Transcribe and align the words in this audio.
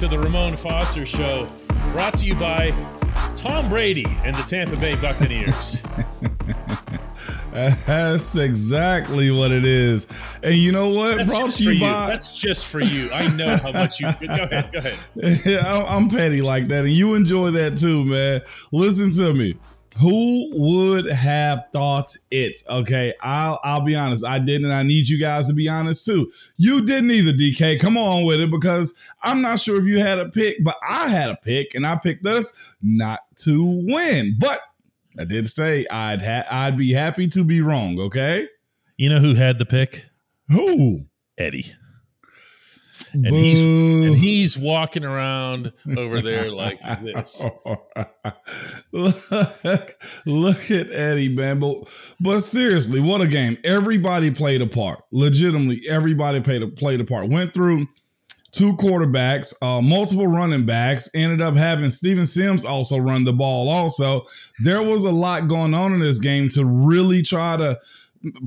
to 0.00 0.08
the 0.08 0.18
Ramon 0.18 0.56
Foster 0.56 1.04
Show, 1.04 1.46
brought 1.92 2.16
to 2.16 2.24
you 2.24 2.34
by 2.34 2.70
Tom 3.36 3.68
Brady 3.68 4.06
and 4.24 4.34
the 4.34 4.42
Tampa 4.44 4.80
Bay 4.80 4.96
Buccaneers. 4.98 5.82
That's 7.52 8.34
exactly 8.34 9.30
what 9.30 9.52
it 9.52 9.66
is. 9.66 10.38
And 10.42 10.54
you 10.54 10.72
know 10.72 10.88
what? 10.88 11.18
That's 11.18 11.28
Brought 11.28 11.50
to 11.50 11.64
you 11.64 11.70
you. 11.72 11.80
by. 11.82 12.06
That's 12.08 12.34
just 12.34 12.64
for 12.64 12.80
you. 12.80 13.10
I 13.12 13.36
know 13.36 13.58
how 13.58 13.72
much 13.72 14.00
you. 14.00 14.06
Go 14.26 14.44
ahead. 14.44 14.72
Go 14.72 14.78
ahead. 14.78 15.44
Yeah, 15.44 15.84
I'm 15.88 16.08
petty 16.08 16.40
like 16.40 16.68
that, 16.68 16.86
and 16.86 16.94
you 16.94 17.12
enjoy 17.14 17.50
that 17.50 17.76
too, 17.76 18.06
man. 18.06 18.40
Listen 18.72 19.10
to 19.10 19.34
me. 19.34 19.58
Who 19.98 20.50
would 20.54 21.10
have 21.10 21.64
thought 21.72 22.12
it? 22.30 22.62
Okay, 22.68 23.12
I'll 23.20 23.58
I'll 23.64 23.80
be 23.80 23.96
honest. 23.96 24.24
I 24.24 24.38
didn't. 24.38 24.70
I 24.70 24.82
need 24.84 25.08
you 25.08 25.18
guys 25.18 25.48
to 25.48 25.52
be 25.52 25.68
honest 25.68 26.04
too. 26.04 26.30
You 26.56 26.84
didn't 26.86 27.10
either, 27.10 27.32
DK. 27.32 27.78
Come 27.80 27.98
on 27.98 28.24
with 28.24 28.40
it 28.40 28.50
because 28.50 28.94
I'm 29.22 29.42
not 29.42 29.58
sure 29.60 29.78
if 29.80 29.84
you 29.86 29.98
had 29.98 30.18
a 30.18 30.28
pick, 30.28 30.62
but 30.62 30.76
I 30.88 31.08
had 31.08 31.30
a 31.30 31.36
pick, 31.36 31.74
and 31.74 31.86
I 31.86 31.96
picked 31.96 32.24
us 32.26 32.74
not 32.80 33.20
to 33.38 33.64
win. 33.86 34.36
But 34.38 34.60
I 35.18 35.24
did 35.24 35.48
say 35.50 35.86
I'd 35.90 36.22
ha- 36.22 36.46
I'd 36.50 36.78
be 36.78 36.92
happy 36.92 37.26
to 37.28 37.42
be 37.44 37.60
wrong. 37.60 37.98
Okay, 37.98 38.46
You 38.96 39.08
know 39.08 39.18
who 39.20 39.34
had 39.34 39.58
the 39.58 39.66
pick? 39.66 40.04
who? 40.48 41.06
Eddie. 41.36 41.74
And 43.12 43.26
he's 43.26 44.06
and 44.06 44.16
he's 44.16 44.58
walking 44.58 45.04
around 45.04 45.72
over 45.96 46.20
there 46.20 46.50
like 46.50 46.80
this. 47.00 47.44
look, 48.92 49.96
look 50.26 50.70
at 50.70 50.90
Eddie. 50.90 51.34
But, 51.34 51.88
but 52.20 52.40
seriously, 52.40 53.00
what 53.00 53.20
a 53.20 53.28
game. 53.28 53.58
Everybody 53.64 54.30
played 54.30 54.62
a 54.62 54.66
part. 54.66 55.02
Legitimately, 55.12 55.82
everybody 55.88 56.40
played 56.40 56.62
a, 56.62 56.68
played 56.68 57.00
a 57.00 57.04
part. 57.04 57.28
Went 57.28 57.52
through 57.52 57.86
two 58.52 58.76
quarterbacks, 58.76 59.54
uh, 59.62 59.80
multiple 59.80 60.26
running 60.26 60.66
backs, 60.66 61.08
ended 61.14 61.40
up 61.40 61.56
having 61.56 61.90
Steven 61.90 62.26
Sims 62.26 62.64
also 62.64 62.98
run 62.98 63.24
the 63.24 63.32
ball 63.32 63.68
also. 63.68 64.24
There 64.60 64.82
was 64.82 65.04
a 65.04 65.12
lot 65.12 65.48
going 65.48 65.74
on 65.74 65.92
in 65.92 66.00
this 66.00 66.18
game 66.18 66.48
to 66.50 66.64
really 66.64 67.22
try 67.22 67.56
to 67.56 67.78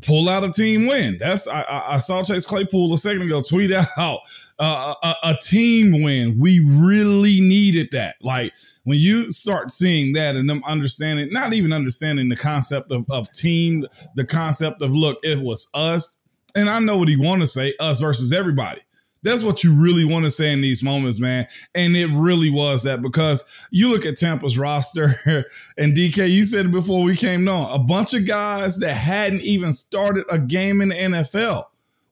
pull 0.02 0.30
out 0.30 0.44
a 0.44 0.50
team 0.50 0.88
win. 0.88 1.18
That's 1.20 1.48
I, 1.48 1.64
I, 1.88 1.98
saw 1.98 2.22
Chase 2.24 2.46
Claypool 2.46 2.94
a 2.94 2.98
second 2.98 3.24
ago 3.24 3.42
tweet 3.42 3.72
out 3.98 4.20
uh, 4.60 4.94
a, 5.04 5.16
a 5.24 5.38
team 5.42 6.04
win. 6.04 6.38
We 6.40 6.60
really 6.60 7.42
needed 7.42 7.90
that. 7.92 8.16
Like 8.22 8.54
when 8.84 9.00
you 9.00 9.32
start 9.32 9.72
seeing 9.72 10.14
that 10.14 10.36
and 10.36 10.50
them 10.50 10.64
understanding, 10.66 11.30
not 11.32 11.54
even 11.54 11.74
understanding 11.74 12.30
the 12.30 12.36
concept 12.36 12.92
of, 12.92 13.06
of 13.10 13.32
team, 13.32 13.86
the 14.16 14.26
concept 14.26 14.82
of 14.82 14.96
look, 14.96 15.18
it 15.24 15.40
was 15.40 15.68
us. 15.74 16.20
And 16.56 16.70
I 16.70 16.80
know 16.80 16.98
what 16.98 17.08
he 17.08 17.18
want 17.18 17.42
to 17.42 17.48
say, 17.48 17.74
us 17.80 18.00
versus 18.00 18.32
everybody. 18.32 18.82
That's 19.24 19.44
what 19.44 19.64
you 19.64 19.74
really 19.74 20.06
want 20.06 20.26
to 20.26 20.30
say 20.30 20.52
in 20.52 20.62
these 20.62 20.84
moments, 20.84 21.20
man. 21.20 21.48
And 21.74 21.96
it 21.96 22.08
really 22.08 22.50
was 22.50 22.84
that 22.84 23.02
because 23.02 23.68
you 23.72 23.90
look 23.90 24.06
at 24.06 24.18
Tampa's 24.18 24.58
roster 24.58 25.16
and 25.78 25.94
DK, 25.96 26.30
you 26.30 26.44
said 26.44 26.72
before 26.72 27.04
we 27.04 27.16
came 27.16 27.48
on, 27.48 27.72
a 27.72 27.80
bunch 27.80 28.14
of 28.14 28.28
guys 28.28 28.80
that 28.80 28.94
hadn't 28.94 29.42
even 29.42 29.74
started 29.74 30.26
a 30.30 30.38
game 30.38 30.82
in 30.82 30.90
the 30.90 30.96
NFL 30.96 31.66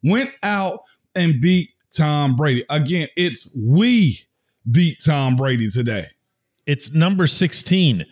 went 0.03 0.31
out 0.41 0.81
and 1.15 1.39
beat 1.39 1.73
Tom 1.91 2.35
Brady. 2.35 2.63
Again, 2.69 3.09
it's 3.15 3.55
we 3.55 4.19
beat 4.69 5.01
Tom 5.03 5.35
Brady 5.35 5.69
today. 5.69 6.05
It's 6.65 6.93
number 6.93 7.27
16 7.27 8.05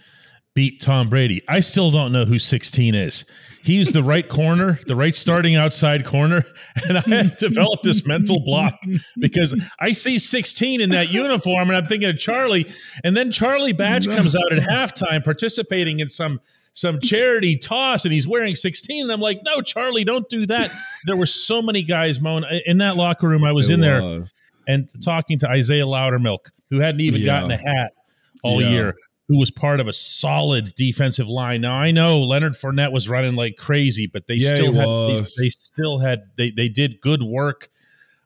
beat 0.59 0.81
Tom 0.81 1.07
Brady. 1.07 1.39
I 1.47 1.61
still 1.61 1.89
don't 1.89 2.11
know 2.11 2.25
who 2.25 2.38
16 2.38 2.93
is. 2.93 3.23
He's 3.63 3.93
the 3.93 4.03
right 4.03 4.27
corner, 4.27 4.77
the 4.88 4.95
right 4.95 5.15
starting 5.15 5.55
outside 5.55 6.05
corner. 6.05 6.43
And 6.89 6.97
I 6.97 7.02
have 7.23 7.38
developed 7.38 7.83
this 7.83 8.05
mental 8.05 8.42
block 8.43 8.73
because 9.17 9.53
I 9.80 9.93
see 9.93 10.20
16 10.20 10.81
in 10.81 10.89
that 10.89 11.14
uniform 11.14 11.70
and 11.70 11.77
I'm 11.77 11.86
thinking 11.86 12.09
of 12.09 12.17
Charlie. 12.17 12.65
And 13.05 13.15
then 13.15 13.31
Charlie 13.31 13.71
Batch 13.71 14.05
comes 14.08 14.36
out 14.36 14.52
at 14.52 14.59
halftime 14.64 15.23
participating 15.23 15.99
in 16.02 16.09
some 16.09 16.42
some 16.73 16.99
charity 16.99 17.55
toss 17.58 18.03
and 18.03 18.14
he's 18.14 18.27
wearing 18.27 18.55
16 18.58 19.03
and 19.03 19.11
I'm 19.14 19.21
like, 19.21 19.39
"No, 19.45 19.61
Charlie, 19.61 20.03
don't 20.03 20.27
do 20.30 20.45
that." 20.47 20.70
There 21.05 21.15
were 21.15 21.26
so 21.26 21.61
many 21.61 21.83
guys 21.83 22.20
'Mon 22.20 22.43
in 22.65 22.80
that 22.80 22.97
locker 22.97 23.30
room. 23.30 23.45
I 23.45 23.53
was 23.53 23.70
It 23.70 23.76
in 23.76 23.80
there 23.80 24.23
and 24.67 24.89
talking 25.02 25.37
to 25.39 25.49
Isaiah 25.49 25.86
Loudermilk, 25.86 26.52
who 26.70 26.80
hadn't 26.80 27.02
even 27.02 27.21
Yeah. 27.21 27.27
gotten 27.27 27.52
a 27.52 27.58
hat 27.58 27.91
all 28.43 28.61
Yeah. 28.61 28.70
year, 28.71 28.95
who 29.29 29.37
was 29.37 29.49
part 29.51 29.79
of 29.79 29.87
a 29.87 29.93
solid 29.93 30.73
defensive 30.75 31.29
line. 31.29 31.61
Now 31.61 31.75
I 31.75 31.91
know 31.91 32.21
Leonard 32.21 32.53
Fournette 32.53 32.91
was 32.91 33.07
running 33.07 33.35
like 33.35 33.55
crazy, 33.55 34.07
but 34.07 34.27
they 34.27 34.35
Yeah, 34.35 34.55
still 34.55 34.73
had 34.73 34.87
they, 35.07 35.43
they 35.43 35.49
still 35.49 35.99
had 35.99 36.23
they 36.35 36.49
they 36.51 36.67
did 36.67 36.99
good 36.99 37.23
work. 37.23 37.69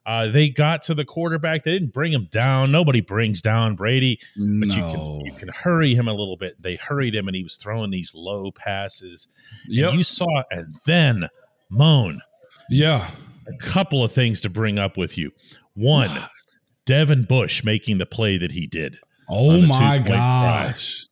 Uh, 0.06 0.28
they 0.28 0.50
got 0.50 0.82
to 0.82 0.94
the 0.94 1.06
quarterback. 1.06 1.64
They 1.64 1.72
didn't 1.72 1.94
bring 1.94 2.12
him 2.12 2.28
down. 2.32 2.72
Nobody 2.72 3.00
brings 3.00 3.42
down 3.42 3.76
Brady, 3.76 4.18
but 4.36 4.70
you 4.76 4.84
can 4.84 5.22
you 5.26 5.34
can 5.38 5.50
hurry 5.50 5.94
him 5.94 6.08
a 6.08 6.14
little 6.14 6.36
bit. 6.38 6.62
They 6.62 6.76
hurried 6.76 7.16
him, 7.16 7.28
and 7.28 7.36
he 7.36 7.44
was 7.44 7.56
throwing 7.58 7.92
these 7.92 8.14
low 8.16 8.52
passes. 8.52 9.28
Yeah, 9.68 9.92
you 9.92 10.04
saw, 10.04 10.44
and 10.52 10.76
then 10.86 11.28
'Mon 11.70 12.22
Yeah. 12.70 13.10
a 13.48 13.54
couple 13.58 14.04
of 14.04 14.12
things 14.14 14.40
to 14.42 14.50
bring 14.50 14.80
up 14.80 14.96
with 14.98 15.18
you. 15.18 15.32
One, 15.74 16.10
Devin 16.86 17.24
Bush 17.24 17.64
making 17.64 17.98
the 17.98 18.06
play 18.06 18.38
that 18.38 18.52
he 18.54 18.68
did. 18.68 18.98
Oh 19.36 19.62
my 19.62 19.98
gosh. 19.98 21.06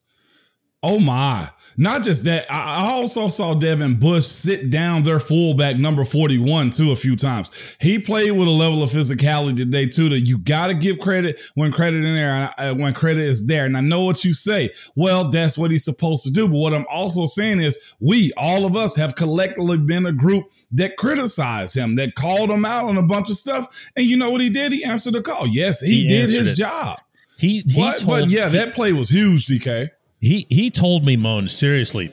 Oh 0.84 1.00
my. 1.00 1.50
Not 1.78 2.04
just 2.04 2.26
that, 2.26 2.52
I 2.52 2.82
I 2.82 2.92
also 2.92 3.28
saw 3.28 3.54
Devin 3.54 4.00
Bush 4.00 4.26
sit 4.26 4.70
down 4.70 5.04
their 5.04 5.20
fullback 5.20 5.78
number 5.78 6.04
41 6.04 6.72
too 6.72 6.92
a 6.92 6.96
few 6.96 7.16
times. 7.16 7.78
He 7.80 7.98
played 8.00 8.32
with 8.32 8.48
a 8.48 8.52
level 8.52 8.84
of 8.84 8.90
physicality 8.90 9.56
today 9.56 9.86
too 9.86 10.10
that 10.10 10.22
you 10.22 10.38
got 10.40 10.68
to 10.68 10.74
give 10.74 11.00
credit 11.00 11.40
when 11.56 11.72
credit 11.72 12.04
in 12.04 12.16
there 12.16 12.54
uh, 12.58 12.74
when 12.74 12.94
credit 12.94 13.24
is 13.24 13.46
there. 13.48 13.66
And 13.66 13.78
I 13.78 13.82
know 13.82 14.02
what 14.02 14.24
you 14.26 14.34
say. 14.34 14.72
Well, 14.96 15.30
that's 15.30 15.58
what 15.58 15.72
he's 15.72 15.86
supposed 15.86 16.24
to 16.26 16.32
do. 16.32 16.48
But 16.48 16.58
what 16.58 16.74
I'm 16.74 16.86
also 16.92 17.26
saying 17.26 17.62
is 17.62 17.96
we, 18.00 18.32
all 18.36 18.66
of 18.66 18.76
us 18.76 18.96
have 18.98 19.16
collectively 19.16 19.78
been 19.78 20.06
a 20.06 20.12
group 20.12 20.46
that 20.72 20.98
criticized 20.98 21.78
him, 21.78 21.96
that 21.96 22.16
called 22.16 22.50
him 22.52 22.66
out 22.66 22.86
on 22.86 22.98
a 22.98 23.04
bunch 23.04 23.30
of 23.30 23.38
stuff. 23.38 23.90
And 23.96 24.06
you 24.06 24.18
know 24.18 24.30
what 24.32 24.42
he 24.42 24.50
did? 24.50 24.72
He 24.74 24.84
answered 24.84 25.14
the 25.14 25.22
call. 25.22 25.48
Yes, 25.48 25.80
he, 25.80 26.02
He 26.02 26.08
did 26.08 26.30
his 26.32 26.50
it. 26.52 26.56
job. 26.56 27.00
He 27.42 27.60
he 27.60 27.74
But, 27.76 28.00
told 28.00 28.08
but 28.22 28.30
yeah, 28.30 28.48
that 28.50 28.74
play 28.74 28.94
was 28.94 29.10
huge, 29.10 29.46
DK. 29.48 29.90
he 30.20 30.46
he 30.50 30.70
told 30.70 31.04
me, 31.06 31.16
'Mon, 31.18 31.50
seriously, 31.50 32.12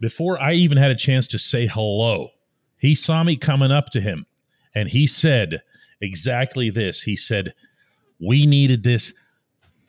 before 0.00 0.42
I 0.42 0.54
even 0.54 0.78
had 0.78 0.90
a 0.90 0.94
chance 0.96 1.28
to 1.28 1.38
say 1.38 1.66
hello, 1.66 2.30
he 2.78 2.94
saw 2.94 3.22
me 3.22 3.36
coming 3.36 3.70
up 3.70 3.90
to 3.90 4.00
him, 4.00 4.26
and 4.74 4.88
he 4.88 5.06
said 5.06 5.60
exactly 6.00 6.70
this. 6.70 7.02
He 7.02 7.14
said, 7.14 7.52
"We 8.18 8.46
needed 8.46 8.82
this. 8.82 9.12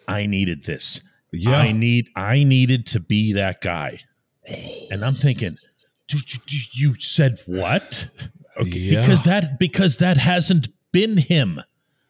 I 0.08 0.26
needed 0.26 0.66
this. 0.66 1.02
Yeah. 1.32 1.58
I 1.58 1.72
need 1.72 2.10
I 2.16 2.44
needed 2.44 2.86
to 2.88 3.00
be 3.00 3.32
that 3.34 3.62
guy." 3.62 4.02
And 4.92 5.06
I'm 5.06 5.14
thinking, 5.16 5.58
"Dude, 6.10 6.34
you- 6.34 6.40
you- 6.50 6.90
you 6.90 6.96
said 7.00 7.40
what?" 7.46 8.08
Okay, 8.58 8.78
Yeah. 8.80 9.02
because 9.02 9.24
that 9.24 9.58
because 9.58 9.98
that 9.98 10.18
hasn't 10.18 10.68
been 10.92 11.16
him. 11.18 11.62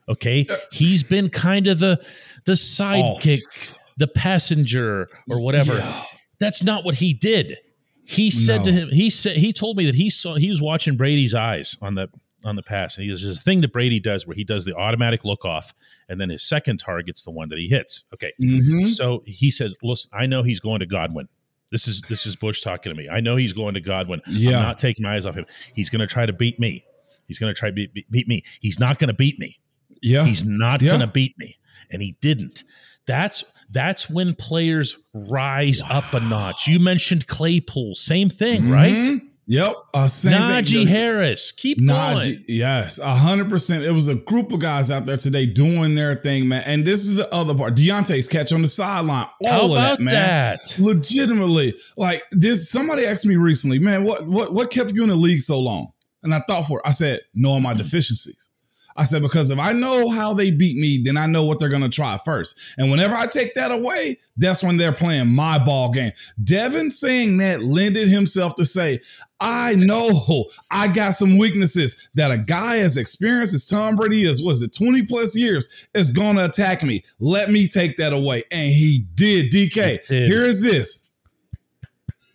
Okay, 0.09 0.47
he's 0.71 1.03
been 1.03 1.29
kind 1.29 1.67
of 1.67 1.77
the 1.79 2.03
the 2.45 2.53
sidekick, 2.53 3.73
the 3.97 4.07
passenger, 4.07 5.07
or 5.29 5.43
whatever. 5.43 5.73
Yeah. 5.75 6.03
That's 6.39 6.63
not 6.63 6.83
what 6.83 6.95
he 6.95 7.13
did. 7.13 7.57
He 8.03 8.31
said 8.31 8.63
to 8.65 8.71
him, 8.71 8.89
he 8.89 9.09
said 9.09 9.37
he 9.37 9.53
told 9.53 9.77
me 9.77 9.85
that 9.85 9.95
he 9.95 10.09
saw 10.09 10.35
he 10.35 10.49
was 10.49 10.61
watching 10.61 10.95
Brady's 10.95 11.33
eyes 11.33 11.77
on 11.81 11.95
the 11.95 12.09
on 12.43 12.55
the 12.55 12.63
pass, 12.63 12.97
and 12.97 13.03
he 13.05 13.09
goes, 13.11 13.21
"There's 13.21 13.37
a 13.37 13.41
thing 13.41 13.61
that 13.61 13.71
Brady 13.71 13.99
does 13.99 14.25
where 14.25 14.35
he 14.35 14.43
does 14.43 14.65
the 14.65 14.75
automatic 14.75 15.23
look 15.23 15.45
off, 15.45 15.71
and 16.09 16.19
then 16.19 16.29
his 16.29 16.41
second 16.43 16.77
target's 16.77 17.23
the 17.23 17.31
one 17.31 17.49
that 17.49 17.59
he 17.59 17.67
hits." 17.67 18.03
Okay, 18.13 18.31
Mhm. 18.41 18.87
so 18.87 19.23
he 19.27 19.51
says, 19.51 19.75
"Listen, 19.83 20.09
I 20.13 20.25
know 20.25 20.41
he's 20.41 20.59
going 20.59 20.79
to 20.79 20.87
Godwin. 20.87 21.27
This 21.71 21.87
is 21.87 22.01
this 22.09 22.25
is 22.25 22.35
Bush 22.35 22.61
talking 22.61 22.91
to 22.91 22.95
me. 22.97 23.07
I 23.07 23.19
know 23.21 23.35
he's 23.37 23.53
going 23.53 23.75
to 23.75 23.79
Godwin. 23.81 24.21
Yeah. 24.27 24.57
I'm 24.57 24.63
not 24.63 24.77
taking 24.79 25.03
my 25.03 25.15
eyes 25.15 25.25
off 25.27 25.35
him. 25.35 25.45
He's 25.75 25.89
going 25.91 25.99
to 26.01 26.07
try 26.07 26.25
to 26.25 26.33
beat 26.33 26.59
me. 26.59 26.83
He's 27.27 27.37
going 27.39 27.53
to 27.53 27.57
try 27.57 27.69
to 27.69 27.73
beat, 27.73 27.93
beat, 27.93 28.09
beat 28.11 28.27
me. 28.27 28.43
He's 28.59 28.79
not 28.79 28.97
going 28.97 29.07
to 29.09 29.13
beat 29.13 29.37
me. 29.39 29.59
Yeah. 30.01 30.25
He's 30.25 30.43
not 30.43 30.81
Yeah. 30.81 30.89
going 30.91 31.01
to 31.01 31.07
beat 31.07 31.37
me." 31.37 31.57
And 31.89 32.01
he 32.01 32.15
didn't. 32.21 32.63
That's 33.07 33.43
that's 33.69 34.09
when 34.09 34.35
players 34.35 34.97
rise 35.13 35.81
up 35.89 36.13
a 36.13 36.19
notch. 36.19 36.67
You 36.67 36.79
mentioned 36.79 37.27
Claypool, 37.27 37.95
same 37.95 38.29
thing, 38.29 38.69
right? 38.69 38.93
Mhm. 38.95 39.21
Yep. 39.47 39.73
Uh, 39.93 40.07
same 40.07 40.33
Najee 40.33 40.71
thing. 40.83 40.87
Harris, 40.87 41.51
keep 41.51 41.81
Najee, 41.81 42.25
going. 42.35 42.45
yes, 42.47 42.99
a 42.99 43.15
hundred 43.15 43.49
percent. 43.49 43.83
It 43.83 43.91
was 43.91 44.07
a 44.07 44.15
group 44.15 44.51
of 44.53 44.59
guys 44.59 44.91
out 44.91 45.05
there 45.05 45.17
today 45.17 45.45
doing 45.45 45.95
their 45.95 46.15
thing, 46.15 46.47
man. 46.47 46.63
And 46.65 46.85
this 46.85 47.03
is 47.05 47.15
the 47.15 47.33
other 47.33 47.53
part. 47.55 47.75
Diontae's 47.75 48.27
catch 48.29 48.53
on 48.53 48.61
the 48.61 48.67
sideline. 48.69 49.27
All 49.45 49.65
of 49.65 49.71
about 49.71 49.97
that, 49.97 50.03
man. 50.03 50.13
that? 50.13 50.75
Legitimately, 50.77 51.73
like 51.97 52.23
this. 52.31 52.69
Somebody 52.69 53.05
asked 53.05 53.25
me 53.25 53.35
recently, 53.35 53.79
man, 53.79 54.03
what 54.03 54.27
what 54.27 54.53
what 54.53 54.69
kept 54.71 54.93
you 54.93 55.03
in 55.03 55.09
the 55.09 55.15
league 55.15 55.41
so 55.41 55.59
long? 55.59 55.91
And 56.23 56.33
I 56.33 56.39
thought 56.47 56.67
for 56.67 56.79
it. 56.79 56.83
I 56.87 56.91
said, 56.91 57.21
knowing 57.33 57.63
my 57.63 57.73
deficiencies. 57.73 58.49
I 58.95 59.03
said, 59.03 59.21
because 59.21 59.49
if 59.51 59.59
I 59.59 59.71
know 59.71 60.09
how 60.09 60.33
they 60.33 60.51
beat 60.51 60.77
me, 60.77 60.99
then 61.03 61.17
I 61.17 61.25
know 61.25 61.43
what 61.43 61.59
they're 61.59 61.69
going 61.69 61.83
to 61.83 61.89
try 61.89 62.17
first. 62.17 62.75
And 62.77 62.91
whenever 62.91 63.15
I 63.15 63.25
take 63.25 63.55
that 63.55 63.71
away, 63.71 64.19
that's 64.37 64.63
when 64.63 64.77
they're 64.77 64.91
playing 64.91 65.33
my 65.33 65.57
ball 65.57 65.89
game. 65.89 66.11
Devin 66.43 66.89
saying 66.89 67.37
that 67.37 67.61
lended 67.61 68.07
himself 68.07 68.55
to 68.55 68.65
say, 68.65 68.99
I 69.39 69.73
know 69.73 70.45
I 70.69 70.87
got 70.87 71.11
some 71.11 71.37
weaknesses 71.37 72.09
that 72.13 72.31
a 72.31 72.37
guy 72.37 72.79
as 72.79 72.95
experienced 72.95 73.55
as 73.55 73.65
Tom 73.65 73.95
Brady 73.95 74.23
is, 74.23 74.43
was 74.43 74.61
it 74.61 74.73
20 74.75 75.05
plus 75.07 75.35
years, 75.35 75.87
is 75.93 76.11
going 76.11 76.35
to 76.35 76.45
attack 76.45 76.83
me. 76.83 77.03
Let 77.19 77.49
me 77.49 77.67
take 77.67 77.97
that 77.97 78.13
away. 78.13 78.43
And 78.51 78.71
he 78.71 79.05
did. 79.15 79.51
DK, 79.51 80.05
he 80.05 80.19
did. 80.19 80.27
here 80.27 80.43
is 80.43 80.61
this 80.61 81.10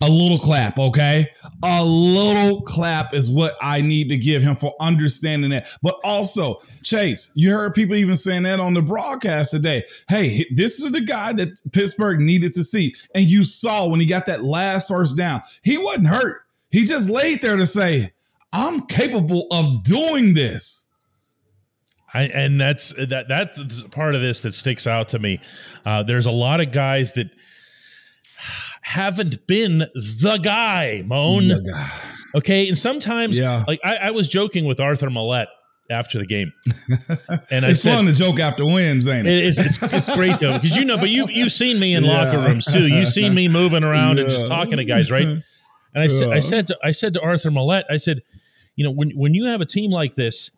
a 0.01 0.09
little 0.09 0.37
clap, 0.37 0.77
okay? 0.77 1.27
A 1.63 1.83
little 1.83 2.61
clap 2.61 3.13
is 3.13 3.31
what 3.31 3.55
I 3.61 3.81
need 3.81 4.09
to 4.09 4.17
give 4.17 4.43
him 4.43 4.55
for 4.55 4.75
understanding 4.79 5.49
that. 5.51 5.67
But 5.81 5.99
also, 6.03 6.59
Chase, 6.83 7.31
you 7.35 7.51
heard 7.51 7.73
people 7.73 7.95
even 7.95 8.15
saying 8.15 8.43
that 8.43 8.59
on 8.59 8.73
the 8.73 8.81
broadcast 8.81 9.51
today. 9.51 9.83
Hey, 10.07 10.45
this 10.53 10.79
is 10.79 10.91
the 10.91 11.01
guy 11.01 11.33
that 11.33 11.59
Pittsburgh 11.71 12.19
needed 12.19 12.53
to 12.53 12.63
see. 12.63 12.93
And 13.15 13.25
you 13.25 13.43
saw 13.43 13.87
when 13.87 13.99
he 13.99 14.05
got 14.05 14.25
that 14.27 14.43
last 14.43 14.89
first 14.89 15.17
down, 15.17 15.41
he 15.63 15.77
wasn't 15.77 16.09
hurt. 16.09 16.43
He 16.69 16.83
just 16.83 17.09
laid 17.09 17.41
there 17.41 17.57
to 17.57 17.65
say, 17.65 18.13
I'm 18.53 18.85
capable 18.85 19.47
of 19.51 19.83
doing 19.83 20.33
this. 20.33 20.87
I, 22.13 22.23
and 22.23 22.59
that's 22.59 22.93
that 22.93 23.27
that's 23.27 23.83
part 23.83 24.15
of 24.15 24.21
this 24.21 24.41
that 24.41 24.53
sticks 24.53 24.87
out 24.87 25.09
to 25.09 25.19
me. 25.19 25.39
Uh, 25.85 26.03
there's 26.03 26.25
a 26.25 26.31
lot 26.31 26.61
of 26.61 26.71
guys 26.71 27.13
that 27.13 27.29
haven't 28.87 29.45
been 29.47 29.79
the 29.79 30.39
guy, 30.41 31.03
'Mon. 31.05 31.47
The 31.49 31.61
guy. 31.61 31.89
Okay. 32.35 32.69
And 32.69 32.77
sometimes, 32.77 33.37
yeah. 33.37 33.65
like 33.67 33.81
I, 33.83 33.95
I, 33.95 34.11
was 34.11 34.29
joking 34.29 34.63
with 34.65 34.79
Arthur 34.79 35.09
Maulet 35.09 35.47
after 35.91 36.19
the 36.19 36.25
game. 36.25 36.53
And 37.51 37.65
I 37.65 37.71
it's 37.71 37.81
said, 37.81 37.95
fun 37.95 38.05
to 38.05 38.13
joke 38.13 38.39
after 38.39 38.65
wins, 38.65 39.07
ain't 39.07 39.27
it? 39.27 39.45
It's, 39.45 39.59
it's, 39.59 39.81
it's 39.81 40.15
great 40.15 40.39
though, 40.39 40.53
because 40.53 40.75
you 40.75 40.85
know, 40.85 40.97
but 40.97 41.09
you, 41.09 41.27
you've 41.29 41.51
seen 41.51 41.79
me 41.79 41.93
in 41.95 42.03
yeah. 42.03 42.25
locker 42.25 42.39
rooms 42.39 42.65
too. 42.65 42.87
You've 42.87 43.07
seen 43.07 43.33
me 43.33 43.47
moving 43.47 43.83
around 43.83 44.17
yeah. 44.17 44.23
and 44.23 44.31
just 44.31 44.47
talking 44.47 44.77
to 44.77 44.85
guys, 44.85 45.11
right? 45.11 45.25
And 45.25 45.43
I 45.95 46.07
said, 46.07 46.29
I 46.29 46.39
said 46.39 46.67
to, 46.67 46.77
I 46.83 46.91
said 46.91 47.13
to 47.13 47.21
Arthur 47.21 47.51
Maulet, 47.51 47.83
I 47.89 47.97
said, 47.97 48.21
you 48.75 48.83
know, 48.83 48.91
when, 48.91 49.11
when 49.11 49.33
you 49.33 49.45
have 49.45 49.61
a 49.61 49.65
team 49.65 49.91
like 49.91 50.15
this, 50.15 50.51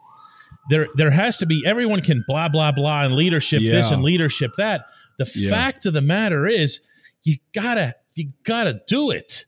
there, 0.69 0.87
there 0.95 1.11
has 1.11 1.37
to 1.37 1.45
be, 1.45 1.63
everyone 1.65 2.01
can 2.01 2.23
blah, 2.27 2.49
blah, 2.49 2.71
blah, 2.71 3.03
and 3.03 3.15
leadership 3.15 3.61
this 3.61 3.89
and 3.91 4.03
leadership 4.03 4.51
that. 4.57 4.85
The 5.17 5.25
fact 5.25 5.85
of 5.85 5.93
the 5.93 6.01
matter 6.01 6.47
is, 6.47 6.81
you 7.23 7.37
gotta 7.53 7.95
you 8.19 8.33
got 8.43 8.65
to 8.65 8.81
do 8.87 9.09
it. 9.09 9.45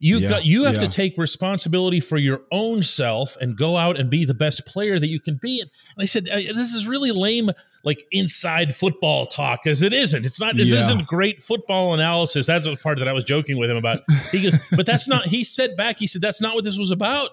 You 0.00 0.18
yeah, 0.18 0.28
got 0.28 0.44
you 0.44 0.64
have 0.64 0.74
yeah. 0.74 0.82
to 0.82 0.88
take 0.88 1.18
responsibility 1.18 1.98
for 1.98 2.18
your 2.18 2.42
own 2.52 2.84
self 2.84 3.36
and 3.40 3.56
go 3.56 3.76
out 3.76 3.98
and 3.98 4.08
be 4.08 4.24
the 4.24 4.34
best 4.34 4.64
player 4.64 4.98
that 4.98 5.08
you 5.08 5.18
can 5.18 5.40
be. 5.42 5.60
And 5.60 5.70
I 5.98 6.04
said, 6.04 6.26
this 6.26 6.72
is 6.72 6.86
really 6.86 7.10
lame, 7.10 7.50
like 7.82 8.04
inside 8.12 8.76
football 8.76 9.26
talk, 9.26 9.64
because 9.64 9.82
it 9.82 9.92
isn't. 9.92 10.24
It's 10.24 10.38
not. 10.38 10.54
This 10.54 10.70
yeah. 10.70 10.78
isn't 10.78 11.06
great 11.06 11.42
football 11.42 11.94
analysis. 11.94 12.46
That's 12.46 12.66
the 12.66 12.76
part 12.76 13.00
that 13.00 13.08
I 13.08 13.12
was 13.12 13.24
joking 13.24 13.58
with 13.58 13.70
him 13.70 13.76
about. 13.76 14.02
He 14.30 14.40
goes, 14.40 14.56
but 14.70 14.86
that's 14.86 15.08
not. 15.08 15.26
He 15.26 15.42
said 15.42 15.76
back. 15.76 15.98
He 15.98 16.06
said 16.06 16.22
that's 16.22 16.40
not 16.40 16.54
what 16.54 16.62
this 16.62 16.78
was 16.78 16.92
about. 16.92 17.30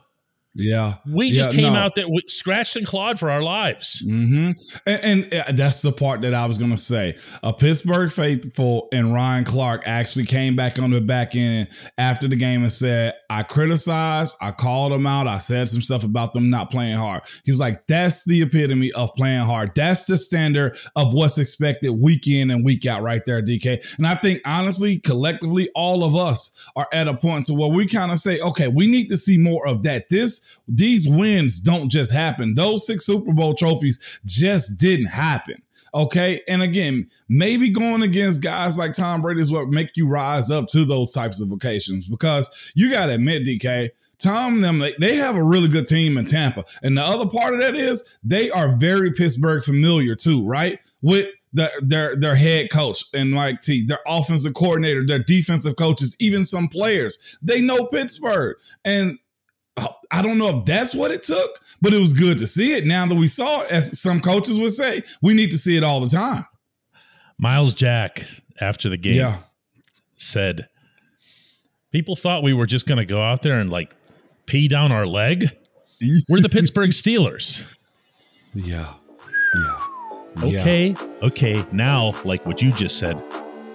Yeah, 0.57 0.95
we 1.05 1.31
just 1.31 1.51
yeah, 1.51 1.55
came 1.63 1.73
no. 1.73 1.79
out 1.79 1.95
there 1.95 2.05
scratched 2.27 2.77
and 2.77 2.87
clawed 2.87 3.19
for 3.19 3.29
our 3.29 3.41
lives. 3.41 4.01
Mm-hmm. 4.01 4.51
And, 4.87 5.03
and, 5.03 5.33
uh, 5.33 5.51
that's 5.51 5.81
the 5.81 5.91
part 5.91 6.21
that 6.21 6.33
I 6.33 6.45
was 6.45 6.57
going 6.57 6.71
to 6.71 6.77
say. 6.77 7.17
A 7.43 7.51
Pittsburgh 7.51 8.09
faithful 8.09 8.87
and 8.93 9.13
Ryan 9.13 9.43
Clark 9.43 9.83
actually 9.85 10.25
came 10.25 10.55
back 10.55 10.79
on 10.79 10.91
the 10.91 11.01
back 11.01 11.35
end 11.35 11.67
after 11.97 12.29
the 12.29 12.37
game 12.37 12.61
and 12.61 12.71
said, 12.71 13.15
"I 13.29 13.43
criticized, 13.43 14.37
I 14.41 14.51
called 14.51 14.91
them 14.91 15.07
out, 15.07 15.27
I 15.27 15.37
said 15.37 15.69
some 15.69 15.81
stuff 15.81 16.03
about 16.03 16.33
them 16.33 16.49
not 16.49 16.71
playing 16.71 16.97
hard." 16.97 17.23
He 17.43 17.51
was 17.51 17.59
like, 17.59 17.87
"That's 17.87 18.25
the 18.25 18.41
epitome 18.41 18.91
of 18.91 19.13
playing 19.15 19.43
hard. 19.43 19.71
That's 19.75 20.05
the 20.05 20.17
standard 20.17 20.77
of 20.95 21.13
what's 21.13 21.37
expected 21.37 21.89
week 21.91 22.27
in 22.27 22.51
and 22.51 22.63
week 22.63 22.85
out, 22.85 23.01
right 23.01 23.23
there, 23.25 23.41
DK." 23.41 23.79
And 23.97 24.07
I 24.07 24.15
think 24.15 24.41
honestly, 24.45 24.99
collectively, 24.99 25.69
all 25.75 26.03
of 26.03 26.15
us 26.15 26.51
are 26.75 26.87
at 26.93 27.07
a 27.07 27.13
point 27.13 27.45
to 27.47 27.53
where 27.53 27.69
we 27.69 27.85
kind 27.85 28.11
of 28.11 28.19
say, 28.19 28.39
"Okay, 28.39 28.67
we 28.67 28.87
need 28.87 29.09
to 29.09 29.17
see 29.17 29.37
more 29.37 29.67
of 29.67 29.83
that." 29.83 30.09
This 30.09 30.59
these 30.67 31.07
wins 31.07 31.59
don't 31.59 31.89
just 31.89 32.13
happen. 32.13 32.53
Those 32.55 32.85
six 32.85 33.05
Super 33.05 33.33
Bowl 33.33 33.53
trophies 33.53 34.19
just 34.25 34.79
didn't 34.79 35.07
happen. 35.07 35.61
Okay. 35.95 36.41
And 36.47 36.61
again, 36.61 37.09
maybe 37.29 37.69
going 37.69 38.01
against 38.01 38.43
guys 38.43 38.77
like 38.77 38.91
Tom 38.93 39.21
Brady 39.21 39.39
is 39.39 39.51
what 39.51 39.69
make 39.69 39.95
you 39.95 40.07
rise 40.07 40.51
up 40.51 40.67
to 40.67 40.83
those 40.83 41.11
types 41.11 41.39
of 41.39 41.53
occasions 41.53 42.07
because 42.07 42.71
you 42.75 42.91
got 42.91 43.05
to 43.05 43.13
admit, 43.13 43.45
DK, 43.45 43.91
Tom 44.19 44.61
them 44.61 44.83
they 44.99 45.15
have 45.15 45.35
a 45.35 45.43
really 45.43 45.69
good 45.69 45.85
team 45.85 46.17
in 46.17 46.25
Tampa. 46.25 46.65
And 46.83 46.97
the 46.97 47.01
other 47.01 47.27
part 47.27 47.53
of 47.53 47.61
that 47.61 47.75
is 47.75 48.17
they 48.23 48.49
are 48.51 48.75
very 48.75 49.11
Pittsburgh 49.11 49.63
familiar 49.63 50.15
too, 50.15 50.45
right? 50.45 50.79
With 51.01 51.27
the, 51.53 51.71
their 51.81 52.17
their 52.17 52.35
head 52.35 52.69
coach 52.69 53.05
and 53.13 53.31
Mike 53.31 53.61
T, 53.61 53.83
their 53.83 53.99
offensive 54.05 54.53
coordinator, 54.53 55.05
their 55.05 55.19
defensive 55.19 55.77
coaches, 55.77 56.15
even 56.19 56.43
some 56.43 56.67
players. 56.67 57.39
They 57.41 57.61
know 57.61 57.85
Pittsburgh. 57.85 58.57
And 58.83 59.19
I 60.11 60.21
don't 60.21 60.37
know 60.37 60.59
if 60.59 60.65
that's 60.65 60.95
what 60.95 61.11
it 61.11 61.23
took, 61.23 61.59
but 61.81 61.91
it 61.91 61.99
was 61.99 62.13
good 62.13 62.37
to 62.37 62.47
see 62.47 62.73
it. 62.73 62.85
Now 62.85 63.05
that 63.05 63.15
we 63.15 63.27
saw 63.27 63.63
it, 63.63 63.71
as 63.71 63.99
some 63.99 64.21
coaches 64.21 64.57
would 64.57 64.71
say, 64.71 65.03
we 65.21 65.33
need 65.33 65.51
to 65.51 65.57
see 65.57 65.75
it 65.75 65.83
all 65.83 65.99
the 65.99 66.07
time. 66.07 66.45
Myles 67.37 67.73
Jack, 67.73 68.25
after 68.61 68.87
the 68.87 68.97
game, 68.97 69.15
yeah. 69.15 69.37
said, 70.15 70.69
People 71.95 72.17
thought 72.17 72.43
we 72.43 72.51
were 72.51 72.65
just 72.65 72.87
going 72.87 72.97
to 72.97 73.05
go 73.05 73.21
out 73.21 73.41
there 73.41 73.57
and 73.57 73.69
like 73.69 73.95
pee 74.47 74.67
down 74.67 74.91
our 74.91 75.05
leg. 75.05 75.49
We're 76.29 76.41
the 76.41 76.49
Pittsburgh 76.51 76.89
Steelers. 76.89 77.73
Yeah. 78.53 78.95
Yeah. 79.55 80.43
Okay. 80.43 80.87
Yeah. 80.89 81.07
Okay. 81.23 81.65
Now, 81.71 82.13
like 82.25 82.45
what 82.45 82.61
you 82.61 82.73
just 82.73 82.99
said, 82.99 83.21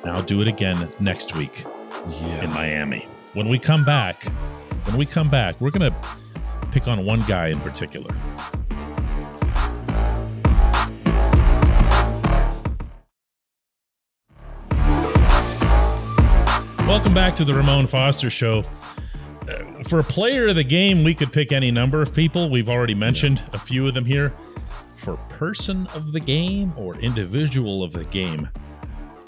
now 0.05 0.21
do 0.21 0.43
it 0.43 0.49
again 0.49 0.93
next 1.01 1.35
week 1.35 1.65
yeah. 2.11 2.45
in 2.45 2.51
Miami. 2.51 3.09
When 3.33 3.49
we 3.49 3.59
come 3.59 3.87
back, 3.87 4.27
when 4.87 4.97
we 4.97 5.07
come 5.07 5.31
back, 5.31 5.61
we're 5.61 5.71
going 5.71 5.91
to 5.91 5.97
pick 6.73 6.89
on 6.89 7.05
one 7.05 7.21
guy 7.21 7.49
in 7.49 7.61
particular. 7.61 8.15
Welcome 16.87 17.15
back 17.15 17.37
to 17.37 17.45
the 17.45 17.55
Ramon 17.55 17.87
Foster 17.87 18.31
Show. 18.31 18.65
Uh, 19.49 19.83
for 19.85 20.03
player 20.03 20.49
of 20.49 20.57
the 20.57 20.65
game, 20.65 21.05
we 21.05 21.15
could 21.15 21.33
pick 21.33 21.53
any 21.53 21.71
number 21.71 22.03
of 22.03 22.13
people. 22.13 22.51
We've 22.51 22.69
already 22.69 22.95
mentioned 22.95 23.43
a 23.53 23.59
few 23.59 23.87
of 23.87 23.95
them 23.95 24.05
here. 24.05 24.35
For 24.97 25.17
person 25.29 25.87
of 25.95 26.13
the 26.13 26.21
game 26.21 26.73
or 26.77 26.97
individual 26.97 27.83
of 27.83 27.93
the 27.93 28.05
game, 28.07 28.49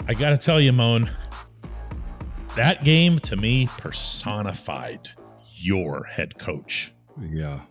I 0.07 0.13
got 0.13 0.31
to 0.31 0.37
tell 0.37 0.59
you, 0.59 0.73
'Mon, 0.73 1.09
that 2.55 2.83
game 2.83 3.17
to 3.19 3.35
me 3.37 3.67
personified 3.77 5.09
your 5.63 6.03
head 6.05 6.37
coach. 6.37 6.93
Yeah. 7.19 7.61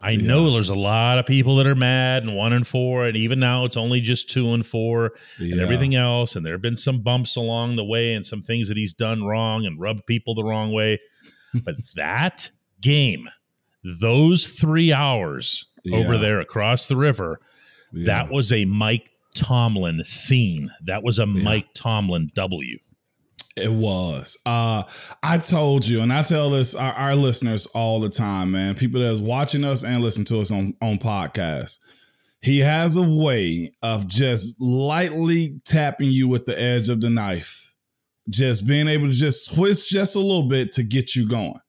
I 0.00 0.10
yeah. 0.10 0.26
know 0.26 0.50
there's 0.50 0.70
a 0.70 0.74
lot 0.74 1.18
of 1.18 1.26
people 1.26 1.56
that 1.56 1.66
are 1.66 1.76
mad 1.76 2.24
and 2.24 2.34
one 2.34 2.52
and 2.52 2.66
four, 2.66 3.06
and 3.06 3.16
even 3.16 3.38
now 3.38 3.64
it's 3.64 3.76
only 3.76 4.00
just 4.00 4.28
two 4.28 4.52
and 4.52 4.66
four 4.66 5.12
yeah. 5.38 5.52
and 5.52 5.60
everything 5.60 5.94
else. 5.94 6.34
And 6.34 6.44
there 6.44 6.54
have 6.54 6.62
been 6.62 6.76
some 6.76 7.02
bumps 7.02 7.36
along 7.36 7.76
the 7.76 7.84
way 7.84 8.14
and 8.14 8.26
some 8.26 8.42
things 8.42 8.68
that 8.68 8.76
he's 8.76 8.92
done 8.92 9.24
wrong 9.24 9.64
and 9.64 9.80
rubbed 9.80 10.06
people 10.06 10.34
the 10.34 10.44
wrong 10.44 10.72
way. 10.72 11.00
but 11.64 11.76
that 11.94 12.50
game, 12.80 13.28
those 14.00 14.46
three 14.46 14.92
hours 14.92 15.66
yeah. 15.84 15.98
over 15.98 16.18
there 16.18 16.40
across 16.40 16.88
the 16.88 16.96
river, 16.96 17.40
that 17.92 18.30
was 18.30 18.52
a 18.52 18.64
Mike 18.64 19.10
Tomlin 19.34 20.02
scene. 20.04 20.70
That 20.82 21.02
was 21.02 21.18
a 21.18 21.26
Mike 21.26 21.68
Tomlin 21.74 22.30
W. 22.34 22.78
It 23.56 23.72
was. 23.72 24.38
Uh, 24.46 24.84
I 25.22 25.38
told 25.38 25.86
you, 25.86 26.00
and 26.00 26.12
I 26.12 26.22
tell 26.22 26.50
this 26.50 26.74
our, 26.74 26.92
our, 26.92 27.14
listeners 27.14 27.66
all 27.66 28.00
the 28.00 28.08
time, 28.08 28.52
man. 28.52 28.74
People 28.74 29.00
that's 29.00 29.20
watching 29.20 29.64
us 29.64 29.84
and 29.84 30.02
listen 30.02 30.24
to 30.26 30.40
us 30.40 30.50
on 30.50 30.74
on 30.80 30.98
podcasts. 30.98 31.78
He 32.40 32.60
has 32.60 32.96
a 32.96 33.02
way 33.02 33.72
of 33.82 34.08
just 34.08 34.60
lightly 34.60 35.60
tapping 35.64 36.10
you 36.10 36.28
with 36.28 36.46
the 36.46 36.60
edge 36.60 36.88
of 36.88 37.00
the 37.00 37.10
knife, 37.10 37.74
just 38.28 38.66
being 38.66 38.88
able 38.88 39.06
to 39.06 39.12
just 39.12 39.54
twist 39.54 39.88
just 39.88 40.16
a 40.16 40.20
little 40.20 40.48
bit 40.48 40.72
to 40.72 40.82
get 40.82 41.14
you 41.14 41.28
going. 41.28 41.60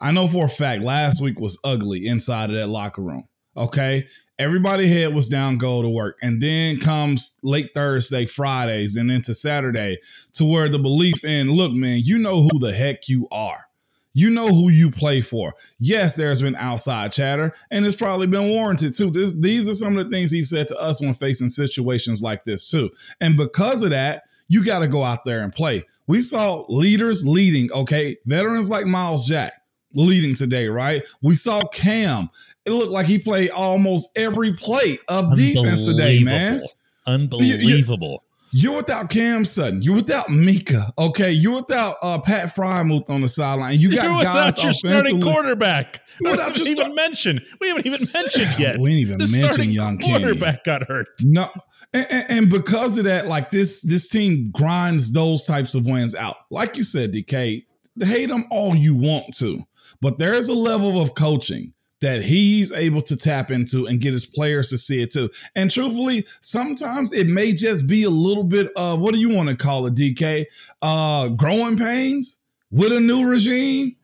I 0.00 0.12
know 0.12 0.28
for 0.28 0.44
a 0.46 0.48
fact 0.48 0.82
last 0.82 1.20
week 1.20 1.40
was 1.40 1.58
ugly 1.64 2.06
inside 2.06 2.50
of 2.50 2.56
that 2.56 2.68
locker 2.68 3.02
room. 3.02 3.24
Okay. 3.56 4.06
Everybody 4.40 4.88
head 4.88 5.12
was 5.14 5.28
down, 5.28 5.58
go 5.58 5.82
to 5.82 5.88
work. 5.90 6.16
And 6.22 6.40
then 6.40 6.80
comes 6.80 7.38
late 7.42 7.74
Thursday, 7.74 8.24
Fridays, 8.24 8.96
and 8.96 9.10
into 9.10 9.34
Saturday 9.34 9.98
to 10.32 10.46
where 10.46 10.66
the 10.70 10.78
belief 10.78 11.26
in, 11.26 11.52
look, 11.52 11.72
man, 11.72 12.00
you 12.02 12.16
know 12.16 12.44
who 12.44 12.58
the 12.58 12.72
heck 12.72 13.06
you 13.06 13.28
are. 13.30 13.66
You 14.14 14.30
know 14.30 14.48
who 14.48 14.70
you 14.70 14.90
play 14.90 15.20
for. 15.20 15.52
Yes, 15.78 16.16
there's 16.16 16.40
been 16.40 16.56
outside 16.56 17.12
chatter, 17.12 17.52
and 17.70 17.84
it's 17.84 17.96
probably 17.96 18.28
been 18.28 18.48
warranted 18.48 18.94
too. 18.94 19.10
This, 19.10 19.34
these 19.34 19.68
are 19.68 19.74
some 19.74 19.98
of 19.98 20.04
the 20.04 20.10
things 20.10 20.30
he 20.30 20.42
said 20.42 20.68
to 20.68 20.80
us 20.80 21.02
when 21.02 21.12
facing 21.12 21.50
situations 21.50 22.22
like 22.22 22.44
this 22.44 22.70
too. 22.70 22.88
And 23.20 23.36
because 23.36 23.82
of 23.82 23.90
that, 23.90 24.22
you 24.48 24.64
got 24.64 24.78
to 24.78 24.88
go 24.88 25.04
out 25.04 25.26
there 25.26 25.42
and 25.42 25.52
play. 25.52 25.84
We 26.06 26.22
saw 26.22 26.64
leaders 26.70 27.26
leading, 27.26 27.70
okay? 27.72 28.16
Veterans 28.24 28.70
like 28.70 28.86
Myles 28.86 29.28
Jack 29.28 29.59
leading 29.94 30.34
today, 30.34 30.68
right? 30.68 31.06
We 31.22 31.34
saw 31.34 31.62
Cam. 31.68 32.30
It 32.64 32.72
looked 32.72 32.92
like 32.92 33.06
he 33.06 33.18
played 33.18 33.50
almost 33.50 34.10
every 34.16 34.52
play 34.52 34.98
of 35.08 35.34
defense 35.34 35.86
today, 35.86 36.22
man. 36.22 36.62
Unbelievable. 37.06 38.24
You're 38.52 38.76
without 38.76 39.10
Cam 39.10 39.44
Sutton. 39.44 39.80
You're 39.80 39.94
without 39.94 40.26
Minkah. 40.26 40.90
Okay, 40.98 41.30
you're 41.30 41.56
without 41.56 41.96
uh, 42.02 42.18
Pat 42.18 42.48
Freiermuth 42.48 43.08
on 43.08 43.20
the 43.20 43.28
sideline. 43.28 43.78
You 43.78 43.94
got 43.94 44.04
you're 44.04 44.22
guys 44.22 44.56
without 44.56 44.64
your 44.64 44.72
starting 44.72 45.20
quarterback. 45.20 46.00
Without 46.20 46.58
your 46.58 46.66
even 46.66 46.94
mentioned. 46.94 47.42
We 47.60 47.68
haven't 47.68 47.86
even 47.86 48.00
mentioned 48.12 48.58
yet. 48.58 48.78
We 48.78 48.90
didn't 48.90 49.00
even 49.00 49.18
the 49.18 49.38
mention 49.40 49.70
young 49.70 49.98
quarterback 49.98 50.64
got 50.64 50.88
hurt. 50.88 51.06
No, 51.22 51.48
and, 51.92 52.06
and, 52.10 52.30
and, 52.30 52.50
because 52.50 52.98
of 52.98 53.04
that, 53.04 53.26
like 53.26 53.50
this, 53.50 53.82
this 53.82 54.08
team 54.08 54.50
grinds 54.52 55.12
those 55.12 55.44
types 55.44 55.74
of 55.74 55.86
wins 55.86 56.14
out. 56.14 56.36
Like 56.50 56.76
you 56.76 56.84
said, 56.84 57.12
DK, 57.12 57.64
hate 58.00 58.28
them 58.28 58.46
all 58.50 58.76
you 58.76 58.94
want 58.94 59.34
to, 59.38 59.64
but 60.00 60.18
there's 60.18 60.48
a 60.48 60.54
level 60.54 61.00
of 61.00 61.14
coaching 61.14 61.72
that 62.00 62.22
he's 62.22 62.72
able 62.72 63.02
to 63.02 63.16
tap 63.16 63.50
into 63.50 63.86
and 63.86 64.00
get 64.00 64.12
his 64.12 64.24
players 64.24 64.70
to 64.70 64.78
see 64.78 65.02
it 65.02 65.10
too. 65.10 65.28
And 65.54 65.70
truthfully, 65.70 66.24
sometimes 66.40 67.12
it 67.12 67.26
may 67.26 67.52
just 67.52 67.86
be 67.86 68.04
a 68.04 68.10
little 68.10 68.44
bit 68.44 68.72
of 68.74 69.00
what 69.00 69.12
do 69.12 69.20
you 69.20 69.28
want 69.28 69.50
to 69.50 69.56
call 69.56 69.86
it, 69.86 69.94
DK? 69.94 70.46
Uh, 70.80 71.28
growing 71.28 71.76
pains 71.76 72.42
with 72.70 72.92
a 72.92 73.00
new 73.00 73.28
regime. 73.28 73.96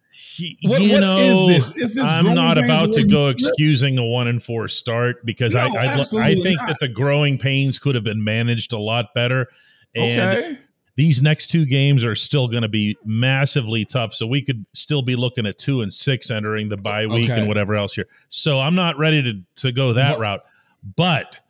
What, 0.63 0.83
you 0.83 0.93
what 0.93 1.01
know, 1.01 1.17
is 1.17 1.73
this? 1.73 1.77
Is 1.77 1.95
this 1.97 2.13
I'm 2.13 2.35
not 2.35 2.59
about 2.59 2.93
to 2.95 3.07
go 3.07 3.29
excusing 3.29 3.99
a 3.99 4.05
one 4.05 4.29
and 4.29 4.43
four 4.43 4.69
start 4.69 5.25
because 5.25 5.55
no, 5.55 5.61
I 5.61 5.87
I, 5.87 6.01
I 6.21 6.35
think 6.35 6.59
not. 6.59 6.69
that 6.69 6.77
the 6.81 6.89
growing 6.89 7.39
pains 7.39 7.79
could 7.79 7.95
have 7.95 8.05
been 8.05 8.23
managed 8.23 8.73
a 8.73 8.79
lot 8.79 9.15
better. 9.15 9.49
And 9.95 10.21
okay 10.21 10.59
these 10.97 11.23
next 11.23 11.49
two 11.49 11.67
games 11.67 12.05
are 12.05 12.15
still 12.15 12.49
going 12.49 12.63
to 12.63 12.69
be 12.69 12.97
massively 13.05 13.85
tough. 13.85 14.15
So 14.15 14.27
we 14.27 14.43
could 14.43 14.65
still 14.73 15.03
be 15.03 15.15
looking 15.15 15.47
at 15.47 15.59
two 15.59 15.83
and 15.83 15.93
six 15.93 16.31
entering 16.31 16.71
the 16.71 16.77
bye 16.77 17.07
week 17.07 17.31
okay. 17.31 17.39
and 17.39 17.49
whatever 17.49 17.77
else 17.77 17.95
here. 17.95 18.09
So 18.31 18.59
I'm 18.59 18.75
not 18.75 18.99
ready 18.99 19.23
to, 19.23 19.43
to 19.63 19.73
go 19.73 19.93
that 19.93 20.19
route. 20.19 20.41
But 20.97 21.41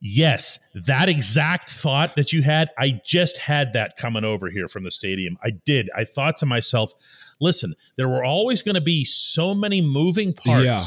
yes, 0.00 0.58
that 0.74 1.10
exact 1.10 1.70
thought 1.70 2.16
that 2.16 2.32
you 2.32 2.42
had, 2.42 2.70
I 2.78 3.00
just 3.04 3.36
had 3.36 3.74
that 3.74 3.96
coming 3.96 4.24
over 4.24 4.48
here 4.48 4.66
from 4.66 4.84
the 4.84 4.90
stadium. 4.90 5.36
I 5.44 5.50
did. 5.50 5.90
I 5.94 6.04
thought 6.04 6.38
to 6.38 6.46
myself, 6.46 6.92
listen, 7.38 7.74
there 7.96 8.08
were 8.08 8.24
always 8.24 8.62
going 8.62 8.76
to 8.76 8.80
be 8.80 9.04
so 9.04 9.54
many 9.54 9.82
moving 9.82 10.32
parts, 10.32 10.64
yeah. 10.64 10.80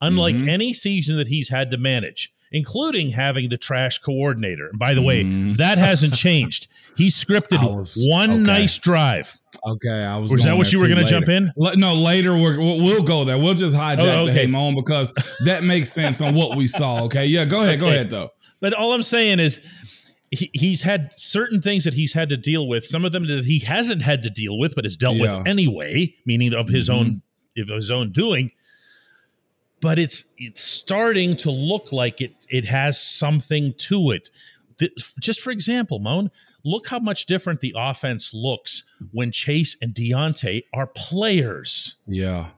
unlike 0.00 0.36
mm-hmm. 0.36 0.48
any 0.48 0.72
season 0.72 1.16
that 1.16 1.26
he's 1.26 1.48
had 1.48 1.72
to 1.72 1.78
manage 1.78 2.32
including 2.54 3.10
having 3.10 3.48
the 3.48 3.58
trash 3.58 3.98
coordinator. 3.98 4.68
And 4.68 4.78
by 4.78 4.94
the 4.94 5.02
way, 5.02 5.24
mm. 5.24 5.56
that 5.56 5.76
hasn't 5.76 6.14
changed. 6.26 6.68
He 6.96 7.08
scripted 7.08 7.60
was, 7.62 8.06
one 8.08 8.30
okay. 8.30 8.40
nice 8.40 8.78
drive. 8.78 9.38
Okay, 9.66 10.04
I 10.04 10.16
was. 10.18 10.32
Was 10.32 10.44
that 10.44 10.56
what 10.56 10.72
you 10.72 10.80
were 10.80 10.86
going 10.88 11.04
to 11.04 11.10
jump 11.10 11.28
in? 11.28 11.52
no, 11.56 11.94
later 11.94 12.34
we 12.34 12.56
will 12.56 12.78
we'll 12.78 13.02
go 13.02 13.24
there. 13.24 13.38
We'll 13.38 13.54
just 13.54 13.76
hijack 13.76 14.04
oh, 14.04 14.22
okay. 14.24 14.46
the 14.46 14.56
hey 14.56 14.74
because 14.74 15.12
that 15.44 15.64
makes 15.64 15.92
sense 15.92 16.22
on 16.22 16.34
what 16.34 16.56
we 16.56 16.66
saw. 16.66 17.02
Okay, 17.04 17.26
yeah, 17.26 17.44
go 17.44 17.62
ahead, 17.62 17.74
okay. 17.74 17.80
go 17.80 17.88
ahead 17.88 18.10
though. 18.10 18.30
But 18.60 18.72
all 18.72 18.92
I'm 18.94 19.02
saying 19.02 19.40
is. 19.40 19.60
He, 20.30 20.50
he's 20.52 20.82
had 20.82 21.12
certain 21.16 21.62
things 21.62 21.84
that 21.84 21.94
he's 21.94 22.12
had 22.12 22.28
to 22.30 22.36
deal 22.36 22.66
with. 22.66 22.84
Some 22.84 23.04
of 23.04 23.12
them 23.12 23.24
that 23.28 23.44
he 23.44 23.60
hasn't 23.60 24.02
had 24.02 24.24
to 24.24 24.30
deal 24.30 24.58
with, 24.58 24.74
but 24.74 24.84
has 24.84 24.96
dealt 24.96 25.14
yeah. 25.14 25.36
with 25.36 25.46
anyway, 25.46 26.12
meaning 26.26 26.52
of 26.52 26.66
his 26.66 26.88
mm-hmm. 26.88 26.98
own 26.98 27.22
of 27.56 27.68
his 27.68 27.88
own 27.92 28.10
doing 28.10 28.50
but 29.84 29.98
it's 29.98 30.24
it's 30.38 30.62
starting 30.62 31.36
to 31.36 31.50
look 31.50 31.92
like 31.92 32.22
it 32.22 32.46
it 32.48 32.64
has 32.64 33.00
something 33.00 33.74
to 33.76 34.10
it. 34.10 34.30
Just 35.20 35.40
for 35.40 35.50
example, 35.50 35.98
'Mon, 35.98 36.30
look 36.64 36.88
how 36.88 36.98
much 36.98 37.26
different 37.26 37.60
the 37.60 37.74
offense 37.76 38.32
looks 38.32 38.82
when 39.12 39.30
Chase 39.30 39.76
and 39.82 39.94
Diontae 39.94 40.64
are 40.72 40.86
players. 40.86 41.96
Yeah. 42.06 42.48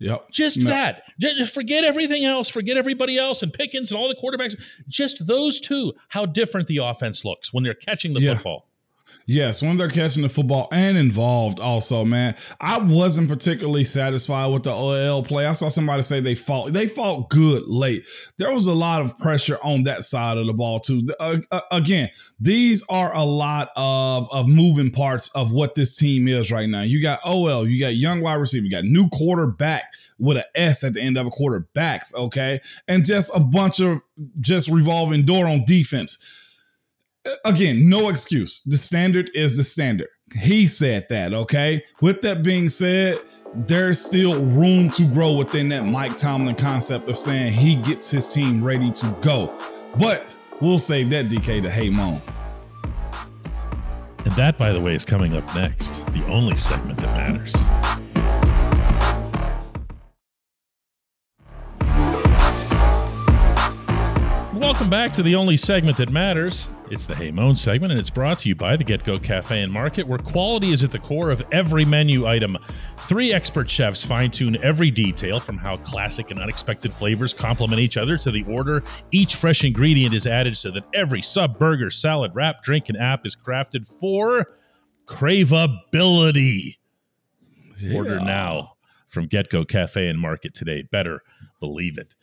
Yep. 0.00 0.32
Just 0.32 0.56
no. 0.56 0.64
that. 0.64 1.04
Just 1.20 1.54
forget 1.54 1.84
everything 1.84 2.24
else. 2.24 2.48
Forget 2.48 2.76
everybody 2.76 3.16
else 3.16 3.44
and 3.44 3.52
Pickens 3.52 3.92
and 3.92 4.00
all 4.00 4.08
the 4.08 4.16
quarterbacks. 4.16 4.60
Just 4.88 5.28
those 5.28 5.60
two. 5.60 5.92
How 6.08 6.26
different 6.26 6.66
the 6.66 6.78
offense 6.78 7.24
looks 7.24 7.54
when 7.54 7.62
they're 7.62 7.74
catching 7.74 8.12
the 8.12 8.20
yeah. 8.20 8.34
football. 8.34 8.66
Yes, 9.26 9.62
when 9.62 9.76
they're 9.76 9.88
catching 9.88 10.22
the 10.22 10.28
football 10.28 10.68
and 10.72 10.96
involved 10.96 11.60
also, 11.60 12.04
man. 12.04 12.34
I 12.60 12.78
wasn't 12.78 13.28
particularly 13.28 13.84
satisfied 13.84 14.48
with 14.48 14.64
the 14.64 14.72
OL 14.72 15.22
play. 15.22 15.46
I 15.46 15.52
saw 15.52 15.68
somebody 15.68 16.02
say 16.02 16.20
they 16.20 16.34
fought 16.34 16.72
they 16.72 16.88
fought 16.88 17.30
good 17.30 17.64
late. 17.66 18.06
There 18.38 18.52
was 18.52 18.66
a 18.66 18.72
lot 18.72 19.02
of 19.02 19.18
pressure 19.18 19.58
on 19.62 19.84
that 19.84 20.04
side 20.04 20.38
of 20.38 20.46
the 20.46 20.52
ball 20.52 20.80
too. 20.80 21.08
Uh, 21.20 21.38
uh, 21.50 21.60
again, 21.70 22.08
these 22.40 22.84
are 22.88 23.14
a 23.14 23.24
lot 23.24 23.70
of 23.76 24.28
of 24.32 24.48
moving 24.48 24.90
parts 24.90 25.28
of 25.34 25.52
what 25.52 25.74
this 25.74 25.96
team 25.96 26.26
is 26.26 26.50
right 26.50 26.68
now. 26.68 26.82
You 26.82 27.00
got 27.00 27.20
OL, 27.24 27.66
you 27.66 27.80
got 27.80 27.94
young 27.94 28.20
wide 28.20 28.34
receiver, 28.34 28.64
you 28.64 28.70
got 28.70 28.84
new 28.84 29.08
quarterback 29.08 29.84
with 30.18 30.36
an 30.36 30.44
S 30.54 30.82
at 30.82 30.94
the 30.94 31.00
end 31.00 31.16
of 31.16 31.26
a 31.26 31.30
quarterbacks, 31.30 32.14
okay? 32.14 32.60
And 32.88 33.04
just 33.04 33.30
a 33.34 33.40
bunch 33.40 33.80
of 33.80 34.00
just 34.40 34.68
revolving 34.68 35.24
door 35.24 35.46
on 35.46 35.64
defense 35.64 36.41
again, 37.44 37.88
no 37.88 38.08
excuse. 38.08 38.60
The 38.62 38.76
standard 38.76 39.30
is 39.34 39.56
the 39.56 39.64
standard. 39.64 40.08
He 40.34 40.66
said 40.66 41.06
that, 41.10 41.34
okay? 41.34 41.84
With 42.00 42.22
that 42.22 42.42
being 42.42 42.68
said, 42.68 43.20
there's 43.54 44.00
still 44.00 44.42
room 44.42 44.90
to 44.90 45.04
grow 45.12 45.32
within 45.32 45.68
that 45.70 45.84
Mike 45.84 46.16
Tomlin 46.16 46.54
concept 46.54 47.08
of 47.08 47.16
saying 47.16 47.52
he 47.52 47.76
gets 47.76 48.10
his 48.10 48.26
team 48.26 48.64
ready 48.64 48.90
to 48.92 49.16
go. 49.20 49.52
But 49.98 50.36
we'll 50.60 50.78
save 50.78 51.10
that 51.10 51.28
DK 51.28 51.62
to 51.62 51.70
Hey 51.70 51.90
'Mon. 51.90 52.22
And 54.24 54.32
that, 54.34 54.56
by 54.56 54.72
the 54.72 54.80
way, 54.80 54.94
is 54.94 55.04
coming 55.04 55.36
up 55.36 55.44
next, 55.54 56.06
the 56.12 56.24
only 56.26 56.56
segment 56.56 56.98
that 56.98 57.16
matters. 57.16 57.52
Welcome 64.62 64.88
back 64.88 65.10
to 65.14 65.24
the 65.24 65.34
only 65.34 65.56
segment 65.56 65.96
that 65.96 66.10
matters. 66.10 66.70
It's 66.88 67.04
the 67.04 67.16
Hey 67.16 67.32
'Mon 67.32 67.56
segment, 67.56 67.90
and 67.90 67.98
it's 67.98 68.10
brought 68.10 68.38
to 68.38 68.48
you 68.48 68.54
by 68.54 68.76
the 68.76 68.84
Get 68.84 69.02
Go 69.02 69.18
Cafe 69.18 69.60
and 69.60 69.72
Market, 69.72 70.06
where 70.06 70.20
quality 70.20 70.70
is 70.70 70.84
at 70.84 70.92
the 70.92 71.00
core 71.00 71.32
of 71.32 71.42
every 71.50 71.84
menu 71.84 72.28
item. 72.28 72.56
Three 72.96 73.32
expert 73.32 73.68
chefs 73.68 74.04
fine 74.04 74.30
tune 74.30 74.56
every 74.62 74.92
detail 74.92 75.40
from 75.40 75.58
how 75.58 75.78
classic 75.78 76.30
and 76.30 76.38
unexpected 76.38 76.94
flavors 76.94 77.34
complement 77.34 77.80
each 77.80 77.96
other 77.96 78.16
to 78.18 78.30
the 78.30 78.44
order 78.44 78.84
each 79.10 79.34
fresh 79.34 79.64
ingredient 79.64 80.14
is 80.14 80.28
added 80.28 80.56
so 80.56 80.70
that 80.70 80.84
every 80.94 81.22
sub, 81.22 81.58
burger, 81.58 81.90
salad, 81.90 82.30
wrap, 82.32 82.62
drink, 82.62 82.88
and 82.88 82.96
app 82.96 83.26
is 83.26 83.34
crafted 83.34 83.84
for 83.98 84.46
craveability. 85.06 86.76
Yeah. 87.80 87.96
Order 87.96 88.20
now 88.20 88.74
from 89.08 89.26
Get 89.26 89.50
Go 89.50 89.64
Cafe 89.64 90.06
and 90.06 90.20
Market 90.20 90.54
today. 90.54 90.82
Better 90.82 91.20
believe 91.58 91.98
it. 91.98 92.14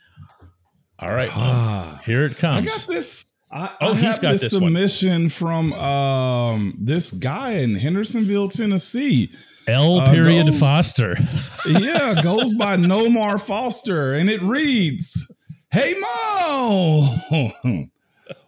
All 1.02 1.10
right, 1.10 1.32
ah. 1.36 2.02
here 2.06 2.26
it 2.26 2.38
comes. 2.38 2.68
I 2.68 2.70
got 2.70 2.86
this. 2.88 3.26
I, 3.52 3.76
oh, 3.82 3.94
I 3.94 3.96
he's 3.96 4.20
got 4.20 4.32
this, 4.34 4.52
submission 4.52 5.24
one. 5.24 5.30
from 5.30 5.74
um, 5.74 6.78
this 6.80 7.12
guy 7.12 7.54
in 7.54 7.76
Hendersonville, 7.76 8.50
Tennessee. 8.50 9.32
L. 9.68 10.00
Uh, 10.00 10.12
period 10.12 10.46
goes, 10.48 10.60
Foster. 10.60 11.16
yeah, 11.68 12.22
goes 12.22 12.54
by 12.54 12.76
Nomar 12.76 13.40
Foster, 13.40 14.14
and 14.14 14.30
it 14.30 14.42
reads, 14.42 15.32
"Hey 15.72 15.96
Mo, 16.00 17.08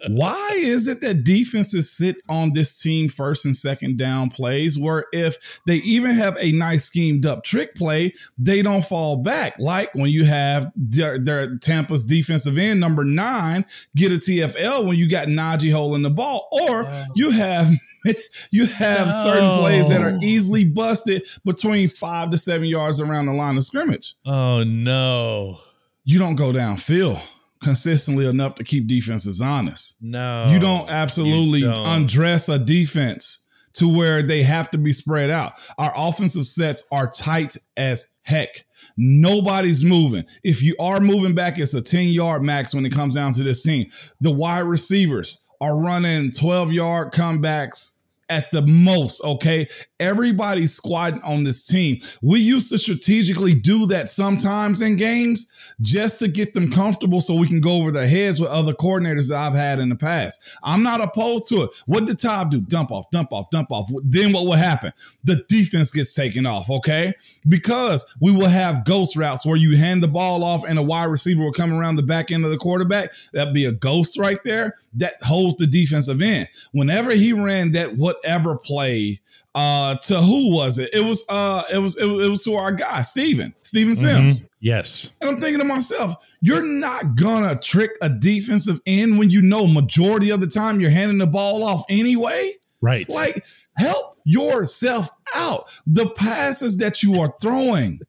why 0.08 0.52
is 0.56 0.88
it 0.88 1.02
that 1.02 1.24
defenses 1.24 1.92
sit 1.92 2.18
on 2.28 2.54
this 2.54 2.80
team 2.82 3.10
first 3.10 3.46
and 3.46 3.56
second 3.56 3.98
down 3.98 4.30
plays 4.30 4.78
where 4.80 5.06
if 5.12 5.62
they 5.66 5.78
even 5.78 6.12
have 6.12 6.38
a 6.40 6.52
nice 6.52 6.86
schemed 6.86 7.26
up 7.26 7.44
trick 7.44 7.76
play, 7.76 8.14
they 8.38 8.62
don't 8.62 8.86
fall 8.86 9.18
back? 9.18 9.58
Like 9.60 9.94
when 9.94 10.12
you 10.12 10.26
have 10.26 10.72
their, 10.76 11.20
their 11.20 11.58
Tampa's 11.58 12.06
defensive 12.06 12.58
end 12.58 12.80
number 12.80 13.04
nine 13.04 13.66
get 13.96 14.12
a 14.12 14.16
TFL 14.16 14.86
when 14.86 14.98
you 14.98 15.10
got 15.10 15.28
Najee 15.28 15.72
holding 15.72 16.04
the 16.04 16.10
ball, 16.10 16.48
or 16.52 16.86
oh. 16.88 17.06
you 17.16 17.32
have 17.32 17.70
you 18.52 18.66
have 18.66 19.08
no. 19.08 19.14
certain 19.24 19.60
plays 19.60 19.90
that 19.90 20.02
are 20.02 20.18
easily 20.22 20.66
busted 20.66 21.26
between 21.46 21.90
five 21.90 22.30
to 22.32 22.38
seven 22.38 22.68
yards 22.68 23.00
around 23.00 23.28
the 23.28 23.34
line 23.34 23.58
of 23.58 23.64
scrimmage. 23.64 24.16
Oh 24.26 24.64
no. 24.64 25.60
You 26.04 26.18
don't 26.18 26.36
go 26.36 26.52
downfield 26.52 27.22
consistently 27.64 28.28
enough 28.28 28.56
to 28.56 28.64
keep 28.64 28.88
defenses 28.88 29.42
honest. 29.42 29.98
No. 30.02 30.46
You 30.50 30.60
don't 30.60 30.90
absolutely 30.90 31.60
you 31.60 31.68
don't. 31.68 31.86
undress 31.86 32.50
a 32.50 32.60
defense 32.60 33.48
to 33.74 33.88
where 33.88 34.22
they 34.22 34.44
have 34.44 34.70
to 34.72 34.78
be 34.78 34.92
spread 34.92 35.30
out. 35.30 35.54
Our 35.78 35.94
offensive 35.96 36.46
sets 36.46 36.84
are 36.92 37.10
tight 37.10 37.56
as 37.78 38.16
heck. 38.24 38.66
Nobody's 38.98 39.84
moving. 39.84 40.26
If 40.44 40.62
you 40.62 40.76
are 40.80 41.00
moving 41.00 41.36
back, 41.36 41.58
it's 41.58 41.74
a 41.74 41.82
10 41.82 42.08
yard 42.08 42.44
max 42.44 42.74
when 42.74 42.86
it 42.86 42.92
comes 42.92 43.16
down 43.16 43.34
to 43.34 43.44
this 43.44 43.64
team. 43.64 43.88
The 44.20 44.32
wide 44.32 44.62
receivers 44.62 45.46
are 45.62 45.80
running 45.80 46.32
12 46.32 46.74
yard 46.74 47.14
comebacks 47.14 48.00
at 48.30 48.50
the 48.52 48.62
most, 48.62 49.24
okay? 49.24 49.68
Everybody's 50.02 50.74
squatting 50.74 51.22
on 51.22 51.44
this 51.44 51.64
team. 51.64 52.00
We 52.22 52.40
used 52.40 52.70
to 52.72 52.78
strategically 52.78 53.54
do 53.54 53.86
that 53.88 54.10
sometimes 54.10 54.82
in 54.82 54.98
games 54.98 55.74
just 55.80 56.20
to 56.20 56.28
get 56.28 56.54
them 56.54 56.72
comfortable 56.72 57.22
so 57.22 57.36
we 57.36 57.48
can 57.48 57.62
go 57.62 57.78
over 57.78 57.92
their 57.92 58.08
heads 58.08 58.42
with 58.42 58.50
other 58.50 58.74
coordinators 58.74 59.30
that 59.30 59.38
I've 59.38 59.54
had 59.54 59.80
in 59.80 59.90
the 59.90 59.96
past. 59.96 60.58
I'm 60.64 60.84
not 60.84 61.02
opposed 61.02 61.48
to 61.50 61.64
it. 61.64 61.70
What 61.86 62.06
did 62.06 62.20
Todd 62.20 62.52
do? 62.52 62.62
Dump 62.62 62.92
off, 62.92 63.10
dump 63.12 63.32
off, 63.32 63.50
dump 63.52 63.72
off. 63.72 63.90
Then 64.04 64.34
what 64.34 64.46
will 64.46 64.54
happen? 64.54 64.92
The 65.24 65.44
defense 65.48 65.92
gets 65.92 66.14
taken 66.14 66.46
off, 66.46 66.70
okay? 66.70 67.14
Because 67.48 68.16
we 68.20 68.32
will 68.32 68.50
have 68.50 68.86
ghost 68.86 69.16
routes 69.16 69.46
where 69.46 69.56
you 69.56 69.78
hand 69.78 70.02
the 70.04 70.08
ball 70.08 70.44
off 70.44 70.64
and 70.68 70.80
a 70.80 70.84
wide 70.84 71.06
receiver 71.06 71.44
will 71.44 71.54
come 71.54 71.72
around 71.72 71.96
the 71.96 72.04
back 72.04 72.32
end 72.32 72.44
of 72.44 72.52
the 72.52 72.58
quarterback. 72.58 73.14
That'd 73.34 73.54
be 73.54 73.66
a 73.66 73.72
ghost 73.72 74.18
right 74.18 74.40
there 74.44 74.76
that 74.96 75.16
holds 75.22 75.56
the 75.58 75.68
defensive 75.68 76.22
end. 76.22 76.48
Whenever 76.72 77.12
he 77.12 77.34
ran 77.34 77.72
that 77.74 77.98
whatever 77.98 78.58
play 78.58 79.20
uh 79.54 79.96
to 79.96 80.22
who 80.22 80.56
was 80.56 80.80
it? 80.80 80.90
It 80.94 81.04
was 81.04 81.26
uh 81.30 81.64
it 81.74 81.80
was 81.80 81.98
it 81.98 82.06
was, 82.06 82.26
it 82.26 82.30
was 82.30 82.44
to 82.44 82.56
our 82.56 82.72
guy, 82.72 83.02
Steven, 83.02 83.54
Steven 83.62 83.96
Sims. 83.96 84.44
Mm-hmm. 84.44 84.48
Yes. 84.62 85.12
And 85.20 85.30
I'm 85.30 85.42
thinking 85.42 85.60
to 85.60 85.66
myself, 85.66 86.16
you're 86.42 86.66
not 86.66 87.16
gonna 87.16 87.56
trick 87.56 87.92
a 88.02 88.10
defensive 88.10 88.80
end 88.86 89.18
when 89.18 89.30
you 89.30 89.42
know 89.42 89.68
majority 89.68 90.30
of 90.30 90.40
the 90.40 90.48
time 90.48 90.80
you're 90.80 90.92
handing 90.92 91.18
the 91.18 91.28
ball 91.28 91.64
off 91.64 91.84
anyway. 91.90 92.54
Right. 92.82 93.08
Like, 93.10 93.46
help 93.78 94.18
yourself 94.26 95.10
out. 95.36 95.72
The 95.86 96.10
passes 96.10 96.78
that 96.78 97.04
you 97.04 97.20
are 97.20 97.34
throwing 97.42 98.02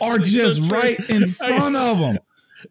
are 0.00 0.18
just 0.18 0.62
so 0.62 0.68
right 0.68 0.98
in 1.10 1.26
front 1.26 1.76
of 1.76 1.98
them. 1.98 2.18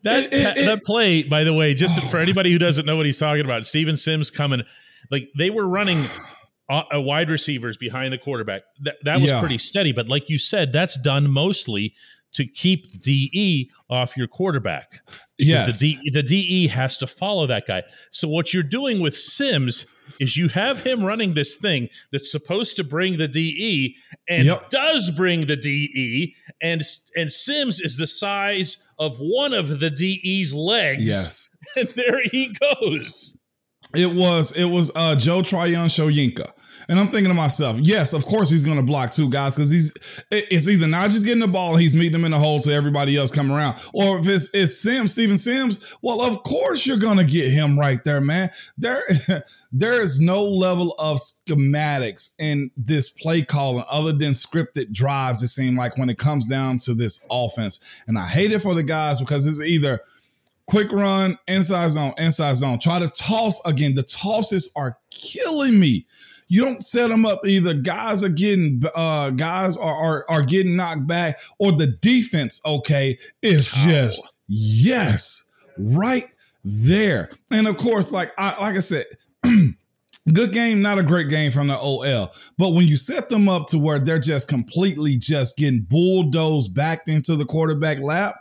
That 0.04 0.26
it, 0.26 0.58
it, 0.58 0.66
that 0.66 0.84
play, 0.84 1.24
by 1.24 1.44
the 1.44 1.54
way, 1.54 1.74
just 1.76 2.04
oh. 2.04 2.08
for 2.08 2.18
anybody 2.18 2.52
who 2.52 2.58
doesn't 2.58 2.86
know 2.86 2.98
what 2.98 3.06
he's 3.06 3.20
talking 3.20 3.46
about, 3.46 3.66
Steven 3.66 3.96
Sims 3.96 4.32
coming, 4.32 4.64
like 5.12 5.30
they 5.38 5.52
were 5.52 5.68
running 5.68 6.04
Uh, 6.70 6.84
a 6.94 7.02
wide 7.02 7.30
receivers 7.30 7.76
behind 7.76 8.14
the 8.14 8.18
quarterback. 8.18 8.62
That 8.82 8.96
that 9.04 9.20
was 9.20 9.30
yeah. 9.30 9.40
pretty 9.40 9.58
steady, 9.58 9.92
but 9.92 10.08
like 10.08 10.30
you 10.30 10.38
said, 10.38 10.72
that's 10.72 10.98
done 10.98 11.30
mostly 11.30 11.94
to 12.34 12.46
keep 12.46 13.02
DE 13.02 13.70
off 13.90 14.18
your 14.18 14.28
quarterback. 14.28 15.02
Yes. 15.38 15.80
The, 15.80 15.96
D, 15.96 16.10
the 16.12 16.24
DE 16.24 16.68
has 16.68 16.98
to 16.98 17.08
follow 17.08 17.48
that 17.48 17.68
guy. 17.68 17.84
So 18.12 18.28
what 18.28 18.54
you're 18.54 18.64
doing 18.64 19.02
with 19.02 19.16
Sims 19.16 19.86
is 20.20 20.36
you 20.36 20.50
have 20.50 20.84
him 20.84 21.04
running 21.04 21.34
this 21.34 21.56
thing 21.56 21.90
that's 22.12 22.32
supposed 22.32 22.76
to 22.78 22.84
bring 22.84 23.18
the 23.18 23.28
DE 23.28 23.96
and 24.28 24.46
yep. 24.46 24.70
does 24.70 25.12
bring 25.12 25.46
the 25.46 25.56
DE 25.56 26.36
and 26.62 26.82
and 27.16 27.32
Sims 27.32 27.80
is 27.80 27.98
the 27.98 28.08
size 28.08 28.78
of 29.00 29.18
one 29.18 29.54
of 29.54 29.80
the 29.80 29.90
DE's 29.90 30.54
legs. 30.54 31.06
Yes. 31.06 31.50
And 31.76 31.88
there 31.96 32.22
he 32.32 32.54
goes. 32.54 33.36
It 33.96 34.14
was 34.14 34.52
it 34.54 34.66
was 34.66 34.92
uh 34.96 35.16
Joe 35.16 35.42
Tryon 35.42 35.88
Shoyinka. 35.88 36.52
And 36.90 37.00
I'm 37.00 37.08
thinking 37.08 37.30
to 37.30 37.34
myself, 37.34 37.80
yes, 37.82 38.14
of 38.14 38.26
course 38.26 38.50
he's 38.50 38.66
going 38.66 38.78
to 38.78 38.84
block 38.84 39.12
two 39.12 39.30
guys 39.30 39.56
because 39.56 39.72
he's 39.72 39.94
it's 40.32 40.68
either 40.68 40.86
Najee's 40.86 41.24
getting 41.24 41.40
the 41.40 41.48
ball, 41.48 41.74
and 41.74 41.82
he's 41.82 41.96
meeting 41.96 42.14
them 42.14 42.26
in 42.26 42.32
the 42.32 42.40
hole 42.40 42.60
so 42.60 42.72
everybody 42.72 43.16
else 43.16 43.32
come 43.32 43.52
around, 43.52 43.78
or 43.94 44.20
if 44.20 44.28
it's 44.28 44.54
it's 44.54 44.78
Sims, 44.78 45.14
Steven 45.14 45.38
Sims, 45.38 45.96
well, 46.02 46.22
of 46.22 46.44
course 46.44 46.86
you're 46.86 46.98
going 46.98 47.18
to 47.18 47.24
get 47.24 47.52
him 47.52 47.80
right 47.80 48.04
there, 48.04 48.22
man. 48.22 48.50
There 48.78 49.04
there 49.72 50.02
is 50.02 50.20
no 50.20 50.44
level 50.44 50.96
of 51.00 51.20
schematics 51.20 52.36
in 52.38 52.72
this 52.76 53.10
play 53.10 53.44
calling 53.44 53.86
other 53.90 54.12
than 54.12 54.32
scripted 54.32 54.92
drives. 54.92 55.42
It 55.42 55.50
seems 55.50 55.78
like 55.78 55.98
when 55.98 56.10
it 56.10 56.18
comes 56.18 56.50
down 56.50 56.80
to 56.80 56.94
this 56.94 57.20
offense, 57.32 58.04
and 58.08 58.18
I 58.18 58.26
hate 58.26 58.52
it 58.52 58.60
for 58.60 58.76
the 58.76 58.84
guys 58.84 59.20
because 59.20 59.46
it's 59.46 59.62
either 59.62 60.02
quick 60.68 60.92
run, 60.92 61.38
inside 61.48 61.90
zone, 61.90 62.14
inside 62.18 62.56
zone. 62.56 62.80
Try 62.80 63.00
to 63.00 63.08
toss 63.08 63.64
again. 63.66 63.96
The 63.96 64.04
tosses 64.04 64.72
are 64.76 64.98
killing 65.12 65.80
me. 65.80 66.06
You 66.48 66.62
don't 66.62 66.84
set 66.84 67.08
them 67.08 67.26
up. 67.26 67.46
Either 67.46 67.74
guys 67.74 68.24
are 68.24 68.30
getting 68.30 68.82
uh 68.94 69.32
guys 69.32 69.78
are 69.78 69.96
are, 69.96 70.26
are 70.30 70.44
getting 70.44 70.76
knocked 70.76 71.08
back, 71.08 71.40
or 71.58 71.72
the 71.72 71.88
defense, 71.88 72.62
okay, 72.66 73.18
is 73.42 73.72
just 73.72 74.22
oh. 74.24 74.30
yes, 74.48 75.50
right 75.78 76.28
there. 76.64 77.30
And 77.52 77.68
of 77.68 77.78
course, 77.78 78.12
like 78.12 78.32
I 78.38 78.60
like 78.62 78.76
I 78.76 78.80
said. 78.80 79.06
good 80.34 80.54
game, 80.54 80.82
not 80.82 80.98
a 80.98 81.04
great 81.04 81.30
game 81.30 81.52
from 81.52 81.68
the 81.68 81.78
OL. 81.78 82.32
But 82.58 82.70
when 82.70 82.88
you 82.88 82.96
set 82.96 83.28
them 83.28 83.50
up 83.50 83.68
to 83.68 83.78
where 83.78 84.00
they're 84.00 84.20
just 84.20 84.48
completely 84.48 85.18
just 85.18 85.58
getting 85.58 85.82
bulldozed 85.82 86.74
back 86.74 87.08
into 87.08 87.36
the 87.36 87.46
quarterback 87.46 88.00
lap, 88.00 88.36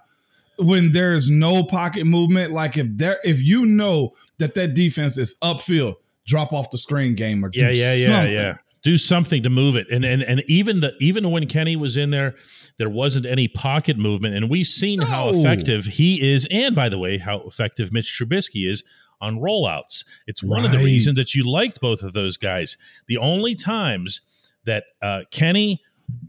when 0.59 0.93
there's 0.93 1.31
no 1.31 1.63
pocket 1.63 2.05
movement, 2.05 2.53
like 2.53 2.77
if 2.77 2.87
there, 2.97 3.19
if 3.25 3.43
you 3.43 3.67
know 3.67 4.13
that 4.39 4.55
that 4.55 4.75
defense 4.75 5.19
is 5.19 5.37
upfield, 5.43 5.95
drop 6.27 6.53
off 6.53 6.71
the 6.71 6.79
screen 6.79 7.15
game 7.15 7.45
or 7.45 7.51
yeah, 7.53 7.71
yeah, 7.71 7.95
yeah, 7.95 8.07
something. 8.07 8.37
yeah. 8.37 8.55
Do 8.83 8.99
something 8.99 9.43
to 9.45 9.51
move 9.51 9.77
it. 9.77 9.87
And 9.91 10.05
and 10.05 10.23
and 10.23 10.43
even 10.49 10.81
the 10.81 10.95
even 10.99 11.31
when 11.31 11.47
Kenny 11.47 11.77
was 11.77 11.97
in 11.97 12.11
there, 12.11 12.35
there 12.79 12.91
wasn't 12.91 13.27
any 13.27 13.47
pocket 13.47 13.97
movement. 13.97 14.35
And 14.35 14.51
we've 14.51 14.67
seen 14.67 14.99
no. 14.99 15.07
how 15.07 15.29
effective 15.29 15.85
he 15.85 16.21
is, 16.33 16.49
and 16.51 16.75
by 16.75 16.89
the 16.89 16.99
way, 16.99 17.19
how 17.19 17.39
effective 17.41 17.93
Mitch 17.93 18.19
Trubisky 18.19 18.69
is 18.69 18.83
on 19.21 19.39
rollouts. 19.39 20.05
It's 20.27 20.43
one 20.43 20.63
right. 20.63 20.67
of 20.67 20.73
the 20.73 20.85
reasons 20.85 21.17
that 21.17 21.33
you 21.35 21.49
liked 21.49 21.81
both 21.81 22.03
of 22.03 22.13
those 22.13 22.37
guys. 22.37 22.77
The 23.07 23.19
only 23.19 23.55
times 23.55 24.21
that 24.65 24.85
uh, 25.01 25.21
Kenny 25.31 25.81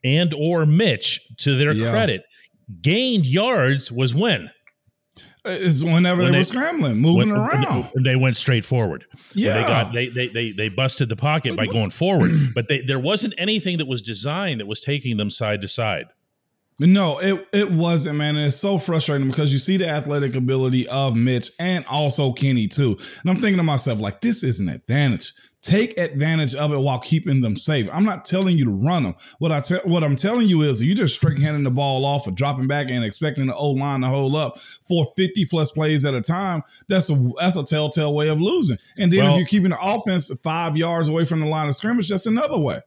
and 0.04 0.34
or 0.34 0.66
Mitch, 0.66 1.28
to 1.38 1.58
their 1.58 1.74
yeah. 1.74 1.90
credit, 1.90 2.24
gained 2.82 3.26
yards 3.26 3.92
was 3.92 4.16
when 4.16 4.50
is 5.46 5.84
whenever 5.84 6.22
when 6.22 6.28
they, 6.28 6.32
they, 6.32 6.38
were 6.38 6.44
scrambling, 6.44 6.98
moving 6.98 7.30
when, 7.30 7.38
around. 7.38 7.84
When 7.94 8.04
they 8.04 8.16
went 8.16 8.38
straight 8.38 8.64
forward. 8.64 9.06
Yeah, 9.34 9.54
they 9.54 9.62
got 9.62 9.94
they, 9.94 10.08
they 10.08 10.28
they 10.28 10.52
they 10.52 10.70
busted 10.70 11.10
the 11.10 11.16
pocket 11.16 11.56
by 11.56 11.66
going 11.66 11.90
forward, 11.90 12.32
but 12.56 12.68
they, 12.68 12.82
there 12.82 13.00
wasn't 13.00 13.34
anything 13.38 13.78
that 13.78 13.88
was 13.88 14.02
designed 14.02 14.60
that 14.60 14.68
was 14.68 14.82
taking 14.82 15.18
them 15.18 15.30
side 15.30 15.62
to 15.62 15.68
side. 15.68 16.06
No, 16.80 17.20
it 17.20 17.48
it 17.52 17.72
wasn't, 17.72 18.18
man. 18.18 18.36
And 18.36 18.48
it's 18.48 18.56
so 18.56 18.78
frustrating 18.78 19.28
because 19.30 19.54
you 19.54 19.60
see 19.60 19.78
the 19.78 19.88
athletic 19.88 20.36
ability 20.36 20.88
of 20.88 21.16
Mitch 21.16 21.52
and 21.60 21.86
also 21.88 22.32
Kenny 22.32 22.68
too. 22.68 22.98
And 23.22 23.30
I'm 23.30 23.36
thinking 23.36 23.58
to 23.58 23.64
myself, 23.64 24.00
like, 24.00 24.22
this 24.22 24.44
is 24.44 24.60
an 24.60 24.70
advantage. 24.70 25.34
Take 25.64 25.98
advantage 25.98 26.54
of 26.56 26.74
it 26.74 26.78
while 26.78 27.00
keeping 27.00 27.40
them 27.40 27.56
safe. 27.56 27.88
I'm 27.94 28.04
not 28.04 28.26
telling 28.26 28.58
you 28.58 28.66
to 28.66 28.72
run 28.72 29.04
them. 29.04 29.16
What 29.40 29.54
I 29.54 29.62
te- 29.62 29.76
what 29.86 30.04
I'm 30.04 30.18
telling 30.18 30.50
you 30.50 30.62
is 30.62 30.84
you 30.84 30.94
just 30.94 31.16
straight 31.16 31.40
handing 31.40 31.64
the 31.64 31.72
ball 31.72 32.06
off 32.06 32.28
or 32.28 32.32
dropping 32.32 32.68
back 32.68 32.92
and 32.92 33.02
expecting 33.02 33.46
the 33.46 33.56
O 33.56 33.70
line 33.72 34.02
to 34.02 34.08
hold 34.08 34.36
up 34.36 34.60
for 34.60 35.14
50 35.16 35.46
plus 35.46 35.72
plays 35.72 36.04
at 36.04 36.14
a 36.14 36.20
time. 36.20 36.64
That's 36.90 37.10
a 37.10 37.16
that's 37.40 37.56
a 37.56 37.64
telltale 37.64 38.14
way 38.14 38.28
of 38.28 38.42
losing. 38.42 38.78
And 38.98 39.10
then 39.10 39.24
well, 39.24 39.34
if 39.34 39.38
you're 39.38 39.48
keeping 39.48 39.70
the 39.70 39.78
offense 39.82 40.30
five 40.44 40.76
yards 40.76 41.08
away 41.08 41.24
from 41.24 41.40
the 41.40 41.48
line 41.48 41.70
of 41.70 41.76
scrimmage, 41.76 42.10
that's 42.10 42.26
another 42.26 42.60
way. 42.60 42.82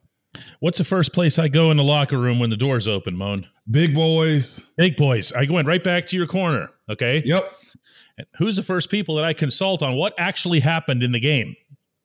What's 0.59 0.77
the 0.77 0.83
first 0.83 1.13
place 1.13 1.39
I 1.39 1.47
go 1.47 1.71
in 1.71 1.77
the 1.77 1.83
locker 1.83 2.19
room 2.19 2.37
when 2.37 2.51
the 2.51 2.57
doors 2.57 2.87
open, 2.87 3.17
'Mon? 3.17 3.39
Big 3.71 3.95
boys. 3.95 4.71
Big 4.77 4.97
boys. 4.97 5.33
I 5.33 5.45
go 5.45 5.57
in 5.57 5.65
right 5.65 5.83
back 5.83 6.05
to 6.07 6.15
your 6.15 6.27
corner. 6.27 6.69
Okay. 6.91 7.23
Yep. 7.25 7.51
who's 8.37 8.55
the 8.55 8.63
first 8.63 8.91
people 8.91 9.15
that 9.15 9.25
I 9.25 9.33
consult 9.33 9.81
on 9.81 9.95
what 9.95 10.13
actually 10.19 10.59
happened 10.59 11.01
in 11.01 11.11
the 11.11 11.19
game? 11.19 11.55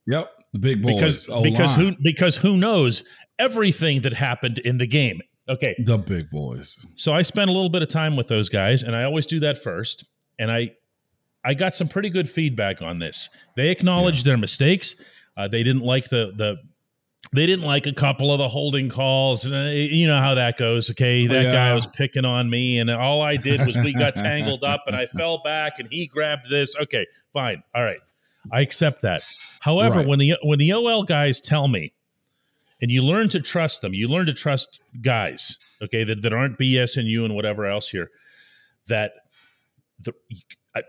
Yep. 0.07 0.31
The 0.53 0.59
big 0.59 0.83
boys. 0.83 0.95
Because 0.95 1.29
O-line. 1.29 1.43
because 1.45 1.75
who 1.75 1.93
because 2.03 2.37
who 2.37 2.57
knows 2.57 3.05
everything 3.39 4.03
that 4.03 4.13
happened 4.13 4.59
in 4.59 4.79
the 4.79 4.87
game. 4.87 5.21
Okay. 5.49 5.75
The 5.85 5.99
big 5.99 6.31
boys. 6.31 6.85
So 6.95 7.13
I 7.13 7.23
spent 7.23 7.51
a 7.51 7.53
little 7.53 7.71
bit 7.71 7.83
of 7.83 7.89
time 7.89 8.17
with 8.17 8.29
those 8.29 8.49
guys, 8.49 8.83
and 8.83 8.95
I 8.95 9.05
always 9.05 9.27
do 9.27 9.41
that 9.41 9.59
first. 9.59 10.09
And 10.39 10.51
I 10.51 10.73
I 11.45 11.55
got 11.55 11.75
some 11.75 11.89
pretty 11.89 12.11
good 12.11 12.29
feedback 12.29 12.83
on 12.83 12.99
this. 12.99 13.29
They 13.57 13.71
acknowledged 13.71 14.27
yeah. 14.27 14.33
their 14.33 14.39
mistakes. 14.39 14.95
Uh, 15.37 15.49
they 15.49 15.63
didn't 15.63 15.83
like 15.83 16.09
the 16.11 16.33
the 16.37 16.59
they 17.33 17.47
didn't 17.47 17.65
like 17.65 17.87
a 17.87 17.93
couple 17.93 18.31
of 18.31 18.39
the 18.39 18.49
holding 18.49 18.89
calls. 18.89 19.45
And 19.45 19.55
uh, 19.55 19.71
you 19.71 20.07
know 20.07 20.19
how 20.19 20.35
that 20.35 20.59
goes. 20.59 20.91
Okay. 20.91 21.27
That 21.27 21.45
yeah. 21.45 21.53
guy 21.53 21.75
was 21.75 21.87
picking 21.87 22.25
on 22.25 22.51
me. 22.51 22.79
And 22.79 22.91
all 22.91 23.23
I 23.23 23.37
did 23.37 23.67
was 23.67 23.77
we 23.77 23.95
got 23.95 24.15
tangled 24.17 24.65
up 24.65 24.85
and 24.87 24.95
I 24.95 25.07
fell 25.07 25.41
back 25.43 25.79
and 25.79 25.89
he 25.91 26.07
grabbed 26.07 26.51
this. 26.51 26.77
Okay. 26.77 27.07
Fine. 27.33 27.63
All 27.75 27.83
right. 27.83 28.01
I 28.51 28.61
accept 28.61 29.03
that. 29.03 29.23
However, 29.61 29.99
right. 29.99 30.07
when 30.07 30.19
the 30.19 30.35
when 30.43 30.59
the 30.59 30.73
OL 30.73 31.05
guys 31.05 31.41
tell 31.41 31.69
me, 31.69 31.93
and 32.81 32.91
you 32.91 33.03
learn 33.03 33.29
to 33.31 33.41
trust 33.41 33.81
them, 33.81 33.95
you 33.95 34.09
learn 34.09 34.27
to 34.27 34.35
trust 34.35 34.81
guys, 35.01 35.59
okay, 35.83 36.05
that, 36.05 36.23
that 36.23 36.33
aren't 36.33 36.59
BSing 36.59 37.05
you 37.07 37.25
and 37.25 37.35
whatever 37.35 37.67
else 37.67 37.89
here, 37.89 38.11
that 38.89 39.13
the, 40.01 40.13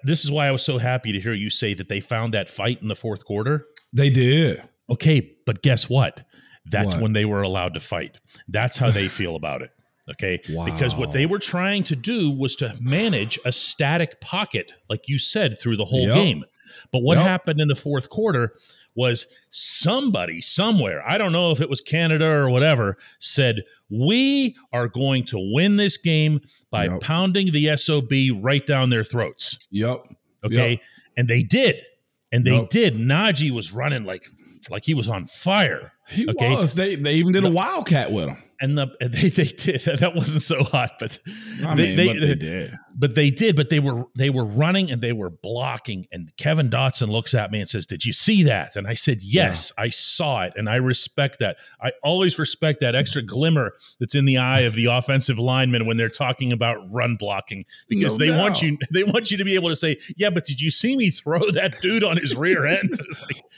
this 0.03 0.23
is 0.23 0.31
why 0.31 0.47
I 0.47 0.51
was 0.51 0.63
so 0.63 0.79
happy 0.79 1.11
to 1.11 1.19
hear 1.19 1.33
you 1.33 1.49
say 1.49 1.73
that 1.75 1.89
they 1.89 1.99
found 1.99 2.33
that 2.33 2.49
fight 2.49 2.81
in 2.81 2.87
the 2.87 2.95
fourth 2.95 3.25
quarter. 3.25 3.67
They 3.93 4.09
did. 4.09 4.63
Okay, 4.89 5.35
but 5.45 5.61
guess 5.61 5.89
what? 5.89 6.25
That's 6.65 6.95
what? 6.95 7.01
when 7.01 7.13
they 7.13 7.25
were 7.25 7.41
allowed 7.41 7.73
to 7.75 7.79
fight. 7.79 8.17
That's 8.47 8.77
how 8.77 8.89
they 8.89 9.07
feel 9.07 9.35
about 9.35 9.61
it. 9.61 9.69
Okay. 10.09 10.41
Wow. 10.49 10.65
Because 10.65 10.95
what 10.95 11.13
they 11.13 11.25
were 11.25 11.39
trying 11.39 11.83
to 11.85 11.95
do 11.95 12.29
was 12.29 12.55
to 12.57 12.75
manage 12.81 13.39
a 13.45 13.51
static 13.51 14.19
pocket, 14.19 14.73
like 14.89 15.07
you 15.07 15.17
said, 15.17 15.59
through 15.59 15.77
the 15.77 15.85
whole 15.85 16.07
yep. 16.07 16.15
game. 16.15 16.43
But 16.91 17.01
what 17.03 17.17
yep. 17.17 17.27
happened 17.27 17.59
in 17.61 17.67
the 17.67 17.75
fourth 17.75 18.09
quarter 18.09 18.53
was 18.95 19.25
somebody 19.49 20.39
somewhere, 20.41 21.03
I 21.07 21.17
don't 21.17 21.31
know 21.31 21.51
if 21.51 21.59
it 21.61 21.69
was 21.69 21.81
Canada 21.81 22.25
or 22.25 22.49
whatever, 22.49 22.97
said, 23.19 23.63
We 23.89 24.55
are 24.71 24.87
going 24.87 25.25
to 25.25 25.51
win 25.53 25.77
this 25.77 25.97
game 25.97 26.41
by 26.69 26.85
yep. 26.85 27.01
pounding 27.01 27.51
the 27.51 27.75
SOB 27.75 28.11
right 28.41 28.65
down 28.65 28.89
their 28.89 29.03
throats. 29.03 29.57
Yep. 29.71 30.05
Okay. 30.45 30.79
And 31.17 31.27
they 31.27 31.41
did. 31.43 31.83
And 32.31 32.45
they 32.45 32.65
did. 32.69 32.95
Najee 32.95 33.51
was 33.51 33.71
running 33.73 34.03
like 34.05 34.23
like 34.69 34.85
he 34.85 34.93
was 34.93 35.07
on 35.09 35.25
fire. 35.25 35.91
He 36.07 36.27
Okay. 36.27 36.55
was. 36.55 36.75
They 36.75 36.95
they 36.95 37.15
even 37.15 37.31
did 37.33 37.43
a 37.43 37.49
wildcat 37.49 38.11
with 38.11 38.27
him. 38.29 38.37
And 38.59 38.77
the 38.77 38.87
and 39.01 39.13
they 39.13 39.29
they 39.29 39.43
did 39.45 39.81
that 39.99 40.15
wasn't 40.15 40.41
so 40.41 40.63
hot, 40.63 40.93
but 40.99 41.19
I 41.65 41.75
They- 41.75 41.87
mean, 41.87 41.97
they- 41.97 42.07
but 42.07 42.21
they 42.27 42.35
did. 42.35 42.71
But 42.95 43.15
they 43.15 43.29
did. 43.29 43.55
But 43.55 43.69
they 43.69 43.79
were 43.79 44.05
they 44.15 44.29
were 44.29 44.45
running 44.45 44.91
and 44.91 45.01
they 45.01 45.13
were 45.13 45.29
blocking. 45.29 46.05
And 46.11 46.35
Kevin 46.37 46.69
Dotson 46.69 47.09
looks 47.09 47.33
at 47.33 47.51
me 47.51 47.59
and 47.59 47.67
says, 47.67 47.85
"Did 47.85 48.05
you 48.05 48.13
see 48.13 48.43
that?" 48.43 48.75
And 48.75 48.87
I 48.87 48.93
said, 48.93 49.21
"Yes, 49.21 49.71
I 49.77 49.89
saw 49.89 50.41
it, 50.43 50.53
and 50.55 50.69
I 50.69 50.75
respect 50.75 51.39
that. 51.39 51.57
I 51.81 51.91
always 52.03 52.37
respect 52.39 52.79
that 52.81 52.95
extra 52.95 53.21
glimmer 53.21 53.73
that's 53.99 54.15
in 54.15 54.25
the 54.25 54.37
eye 54.37 54.61
of 54.61 54.73
the 54.73 54.85
offensive 54.91 55.39
lineman 55.39 55.85
when 55.85 55.97
they're 55.97 56.09
talking 56.09 56.53
about 56.53 56.77
run 56.91 57.15
blocking 57.15 57.63
because 57.87 58.17
No 58.17 58.25
they 58.25 58.31
want 58.31 58.61
you 58.61 58.77
they 58.91 59.03
want 59.03 59.31
you 59.31 59.37
to 59.37 59.45
be 59.45 59.55
able 59.55 59.69
to 59.69 59.75
say, 59.75 59.97
"Yeah, 60.15 60.29
but 60.29 60.45
did 60.45 60.61
you 60.61 60.69
see 60.69 60.95
me 60.95 61.09
throw 61.09 61.39
that 61.51 61.79
dude 61.81 62.03
on 62.03 62.17
his 62.17 62.35
rear 62.35 62.65
end?" 62.67 62.93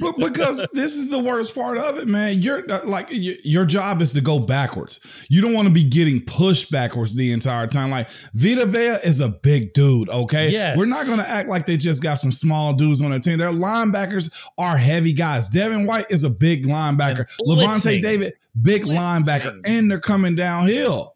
Like, 0.02 0.17
because 0.17 0.67
this 0.74 0.98
is 0.98 1.10
the 1.10 1.19
worst 1.19 1.56
part 1.56 1.78
of 1.78 1.98
it, 1.98 2.08
man. 2.08 2.41
You're 2.41 2.69
uh, 2.69 2.82
like 2.84 3.08
your 3.12 3.65
job 3.65 4.02
is 4.02 4.12
to 4.13 4.21
go 4.21 4.39
backwards. 4.39 5.26
You 5.30 5.41
don't 5.41 5.54
want 5.54 5.69
to 5.69 5.74
be 5.74 5.86
getting 5.86 6.21
pushed 6.21 6.69
backwards 6.69 7.15
the 7.15 7.32
entire 7.32 7.67
time. 7.67 7.91
Like 7.91 8.10
Vita 8.34 8.65
Vea 8.65 8.98
is 9.08 9.21
a 9.21 9.25
big 9.30 9.74
dude. 9.74 10.10
Okay, 10.10 10.52
Yes. 10.52 10.78
we're 10.78 10.86
not 10.88 11.06
going 11.06 11.20
to 11.20 11.30
act 11.30 11.50
like 11.50 11.66
they 11.66 11.78
just 11.78 12.02
got 12.04 12.16
some 12.16 12.32
small 12.32 12.74
dudes 12.74 13.02
on 13.02 13.12
their 13.12 13.20
team. 13.20 13.38
Their 13.38 13.52
linebackers 13.52 14.46
are 14.58 14.78
heavy 14.78 15.14
guys. 15.14 15.48
Devin 15.48 15.86
White 15.86 16.08
is 16.10 16.24
a 16.24 16.30
big 16.30 16.66
linebacker. 16.66 17.26
Lavonte. 17.46 18.02
David, 18.02 18.34
big 18.62 18.84
Blitzing. 18.84 18.98
linebacker, 19.24 19.60
and 19.66 19.90
they're 19.90 20.00
coming 20.00 20.36
downhill. 20.36 21.14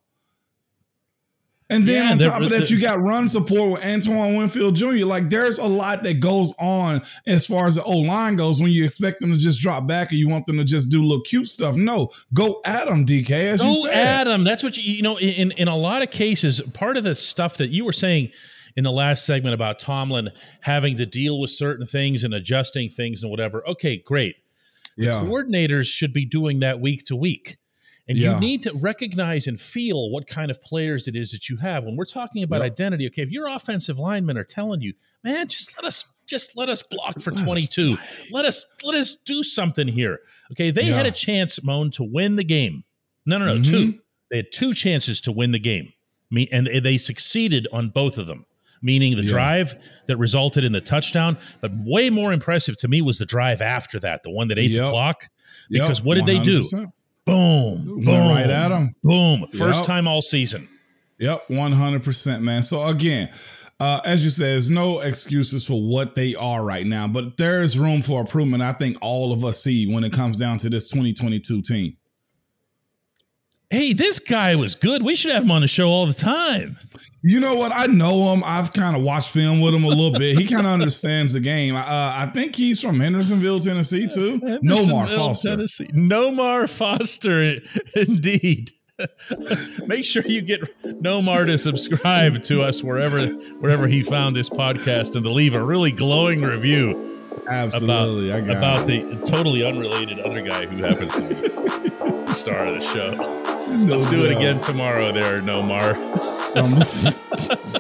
And 1.72 1.86
then 1.86 2.06
Yeah, 2.06 2.12
on 2.12 2.18
top 2.18 2.42
of 2.42 2.50
that, 2.50 2.72
you 2.72 2.82
got 2.82 3.00
run 3.00 3.28
support 3.28 3.70
with 3.72 3.86
Antoine 3.86 4.36
Winfield 4.36 4.76
Jr. 4.76 5.06
Like 5.06 5.30
there's 5.30 5.60
a 5.60 5.68
lot 5.68 6.02
that 6.04 6.20
goes 6.20 6.52
on 6.60 7.04
as 7.28 7.46
far 7.46 7.68
as 7.68 7.76
the 7.76 7.84
O 7.84 7.98
line 7.98 8.36
goes 8.38 8.60
when 8.60 8.72
you 8.72 8.84
expect 8.84 9.20
them 9.20 9.32
to 9.32 9.38
just 9.38 9.62
drop 9.62 9.86
back 9.86 10.12
or 10.12 10.16
you 10.16 10.28
want 10.28 10.48
them 10.48 10.58
to 10.58 10.64
just 10.64 10.90
do 10.90 11.04
little 11.04 11.22
cute 11.22 11.48
stuff. 11.48 11.76
No, 11.76 12.10
go 12.34 12.60
at 12.66 12.88
them, 12.88 13.06
DK. 13.06 13.30
As 13.30 13.64
you 13.64 13.72
Go 13.72 13.88
said, 13.90 13.94
at 13.94 14.24
them. 14.24 14.44
That's 14.44 14.64
what 14.64 14.78
you 14.78 14.94
you 14.94 15.04
know. 15.04 15.20
In 15.20 15.52
in 15.52 15.68
a 15.68 15.76
lot 15.78 16.02
of 16.02 16.10
cases, 16.10 16.60
part 16.74 16.98
of 16.98 17.04
the 17.04 17.14
stuff 17.14 17.58
that 17.58 17.70
you 17.70 17.86
were 17.86 17.94
saying 17.94 18.32
in 18.76 18.84
the 18.84 18.92
last 18.92 19.26
segment 19.26 19.54
about 19.54 19.78
Tomlin 19.80 20.30
having 20.62 20.96
to 20.96 21.06
deal 21.06 21.40
with 21.40 21.52
certain 21.52 21.86
things 21.86 22.24
and 22.24 22.34
adjusting 22.34 22.90
things 22.90 23.22
and 23.22 23.30
whatever. 23.30 23.68
Okay, 23.68 23.98
great. 23.98 24.38
yeah, 24.98 25.22
Coordinators 25.24 25.86
should 25.86 26.14
be 26.14 26.26
doing 26.26 26.62
that 26.62 26.80
week 26.80 27.06
to 27.06 27.16
week. 27.16 27.58
And 28.10 28.18
Yeah. 28.18 28.34
you 28.34 28.40
need 28.42 28.64
to 28.64 28.74
recognize 28.74 29.46
and 29.48 29.62
feel 29.62 30.10
what 30.10 30.26
kind 30.28 30.50
of 30.50 30.60
players 30.62 31.08
it 31.08 31.16
is 31.16 31.32
that 31.32 31.48
you 31.48 31.58
have. 31.58 31.84
When 31.86 31.96
we're 31.96 32.06
talking 32.06 32.42
about 32.44 32.58
Yep. 32.62 32.72
identity, 32.72 33.06
okay, 33.08 33.22
if 33.22 33.30
your 33.30 33.48
offensive 33.48 34.00
linemen 34.00 34.36
are 34.38 34.44
telling 34.44 34.82
you, 34.82 34.94
man, 35.24 35.48
just 35.48 35.76
let 35.78 35.86
us 35.86 36.04
just 36.28 36.56
let 36.56 36.70
us 36.70 36.84
block 36.84 37.20
for 37.20 37.32
Let 37.32 37.40
us 37.40 37.44
22. 37.46 37.98
Let 38.32 38.46
us 38.46 38.64
let 38.84 38.94
us 38.96 39.16
do 39.16 39.42
something 39.44 39.88
here. 39.88 40.20
Okay, 40.52 40.70
they 40.70 40.86
had 40.86 41.06
a 41.08 41.12
chance, 41.12 41.62
'Mon, 41.64 41.90
to 41.92 42.04
win 42.04 42.36
the 42.36 42.44
game. 42.44 42.84
No, 43.26 43.38
no, 43.40 43.46
no, 43.46 43.56
Mhm. 43.62 43.66
two. 43.66 44.00
They 44.30 44.38
had 44.38 44.52
two 44.52 44.74
chances 44.76 45.22
to 45.22 45.32
win 45.32 45.52
the 45.52 45.60
game. 45.60 45.94
Me 46.32 46.48
and 46.52 46.68
they 46.68 46.98
succeeded 46.98 47.68
on 47.72 47.90
both 47.90 48.18
of 48.20 48.28
them. 48.28 48.46
Meaning 48.82 49.16
the 49.18 49.24
Yeah. 49.24 49.30
drive 49.32 49.76
that 50.08 50.18
resulted 50.18 50.64
in 50.64 50.72
the 50.72 50.82
touchdown, 50.82 51.38
but 51.62 51.72
way 51.76 52.10
more 52.10 52.32
impressive 52.32 52.78
to 52.78 52.88
me 52.88 53.02
was 53.02 53.18
the 53.18 53.26
drive 53.26 53.62
after 53.62 54.00
that, 54.00 54.22
the 54.24 54.30
one 54.32 54.48
that 54.50 54.58
ate 54.60 54.68
the 54.70 54.76
Yep. 54.76 54.90
clock. 54.92 55.24
Yep, 55.70 55.82
Because 55.84 56.02
what 56.04 56.16
did 56.16 56.26
they 56.28 56.40
do? 56.40 56.64
100%. 57.30 57.86
Boom, 57.86 58.04
boom, 58.04 58.30
right 58.30 58.50
at 58.50 58.72
'em. 58.72 58.94
Boom, 59.04 59.46
first 59.54 59.80
Yep. 59.80 59.86
time 59.88 60.08
all 60.08 60.22
season. 60.22 60.68
Yep, 61.20 61.50
one 61.50 61.74
hundred 61.74 62.04
percent, 62.04 62.42
man. 62.44 62.62
So 62.64 62.86
again, 62.88 63.30
uh, 63.80 64.00
as 64.06 64.24
you 64.24 64.30
said, 64.30 64.48
there's 64.52 64.70
no 64.72 65.00
excuses 65.00 65.66
for 65.66 65.82
what 65.82 66.16
they 66.16 66.34
are 66.36 66.64
right 66.64 66.86
now, 66.86 67.08
but 67.08 67.38
there 67.38 67.62
is 67.62 67.78
room 67.78 68.02
for 68.02 68.22
improvement. 68.22 68.64
I 68.64 68.72
think 68.74 68.98
all 69.02 69.32
of 69.34 69.44
us 69.46 69.62
see 69.62 69.86
when 69.92 70.04
it 70.04 70.12
comes 70.14 70.40
down 70.40 70.58
to 70.60 70.70
this 70.70 70.90
2022 70.90 71.62
team. 71.62 71.96
Hey, 73.72 73.94
this 73.94 74.18
guy 74.20 74.56
was 74.56 74.74
good. 74.74 75.04
We 75.04 75.14
should 75.14 75.32
have 75.32 75.44
him 75.44 75.52
on 75.52 75.62
the 75.62 75.68
show 75.68 75.90
all 75.90 76.08
the 76.08 76.14
time. 76.14 76.78
You 77.22 77.40
know 77.40 77.54
what? 77.54 77.72
I 77.72 77.86
know 77.86 78.34
him. 78.34 78.42
I've 78.44 78.74
kind 78.74 78.96
of 78.96 79.04
watched 79.04 79.30
film 79.30 79.62
with 79.62 79.76
him 79.76 79.84
a 79.84 79.90
little 79.90 80.18
bit. 80.18 80.40
He 80.40 80.48
kind 80.48 80.66
of 80.66 80.74
understands 80.74 81.34
the 81.34 81.40
game. 81.40 81.76
Uh, 81.76 81.84
I 81.86 82.32
think 82.34 82.56
he's 82.56 82.82
from 82.82 83.00
Hendersonville, 83.00 83.60
Tennessee, 83.60 84.08
too. 84.08 84.40
Nomar 84.64 85.08
Foster. 85.16 85.50
Tennessee. 85.50 85.86
Nomar 85.94 86.68
Foster, 86.68 87.62
indeed. 87.96 88.72
Make 89.88 90.04
sure 90.04 90.26
you 90.26 90.42
get 90.42 90.62
Nomar 90.84 91.46
to 91.46 91.58
subscribe 91.60 92.42
to 92.44 92.64
us 92.64 92.84
wherever 92.84 93.28
wherever 93.28 93.88
he 93.88 94.02
found 94.02 94.36
this 94.36 94.50
podcast 94.50 95.16
and 95.16 95.24
to 95.24 95.32
leave 95.32 95.54
a 95.54 95.64
really 95.64 95.92
glowing 95.92 96.42
review 96.42 97.18
Absolutely, 97.48 98.34
I 98.34 98.42
got 98.42 98.58
about 98.58 98.90
it. 98.90 99.10
the 99.10 99.26
totally 99.26 99.66
unrelated 99.66 100.20
other 100.20 100.42
guy 100.42 100.66
who 100.66 100.84
happens 100.84 101.12
to 101.14 101.20
be 101.22 102.26
the 102.26 102.34
star 102.34 102.66
of 102.66 102.76
the 102.76 102.82
show. 102.82 103.39
Let's 103.70 104.08
do 104.08 104.26
it 104.26 104.32
again 104.32 104.60
tomorrow 104.62 105.12
there, 105.12 105.42
Nomar. 105.42 105.96
Um, 106.56 106.84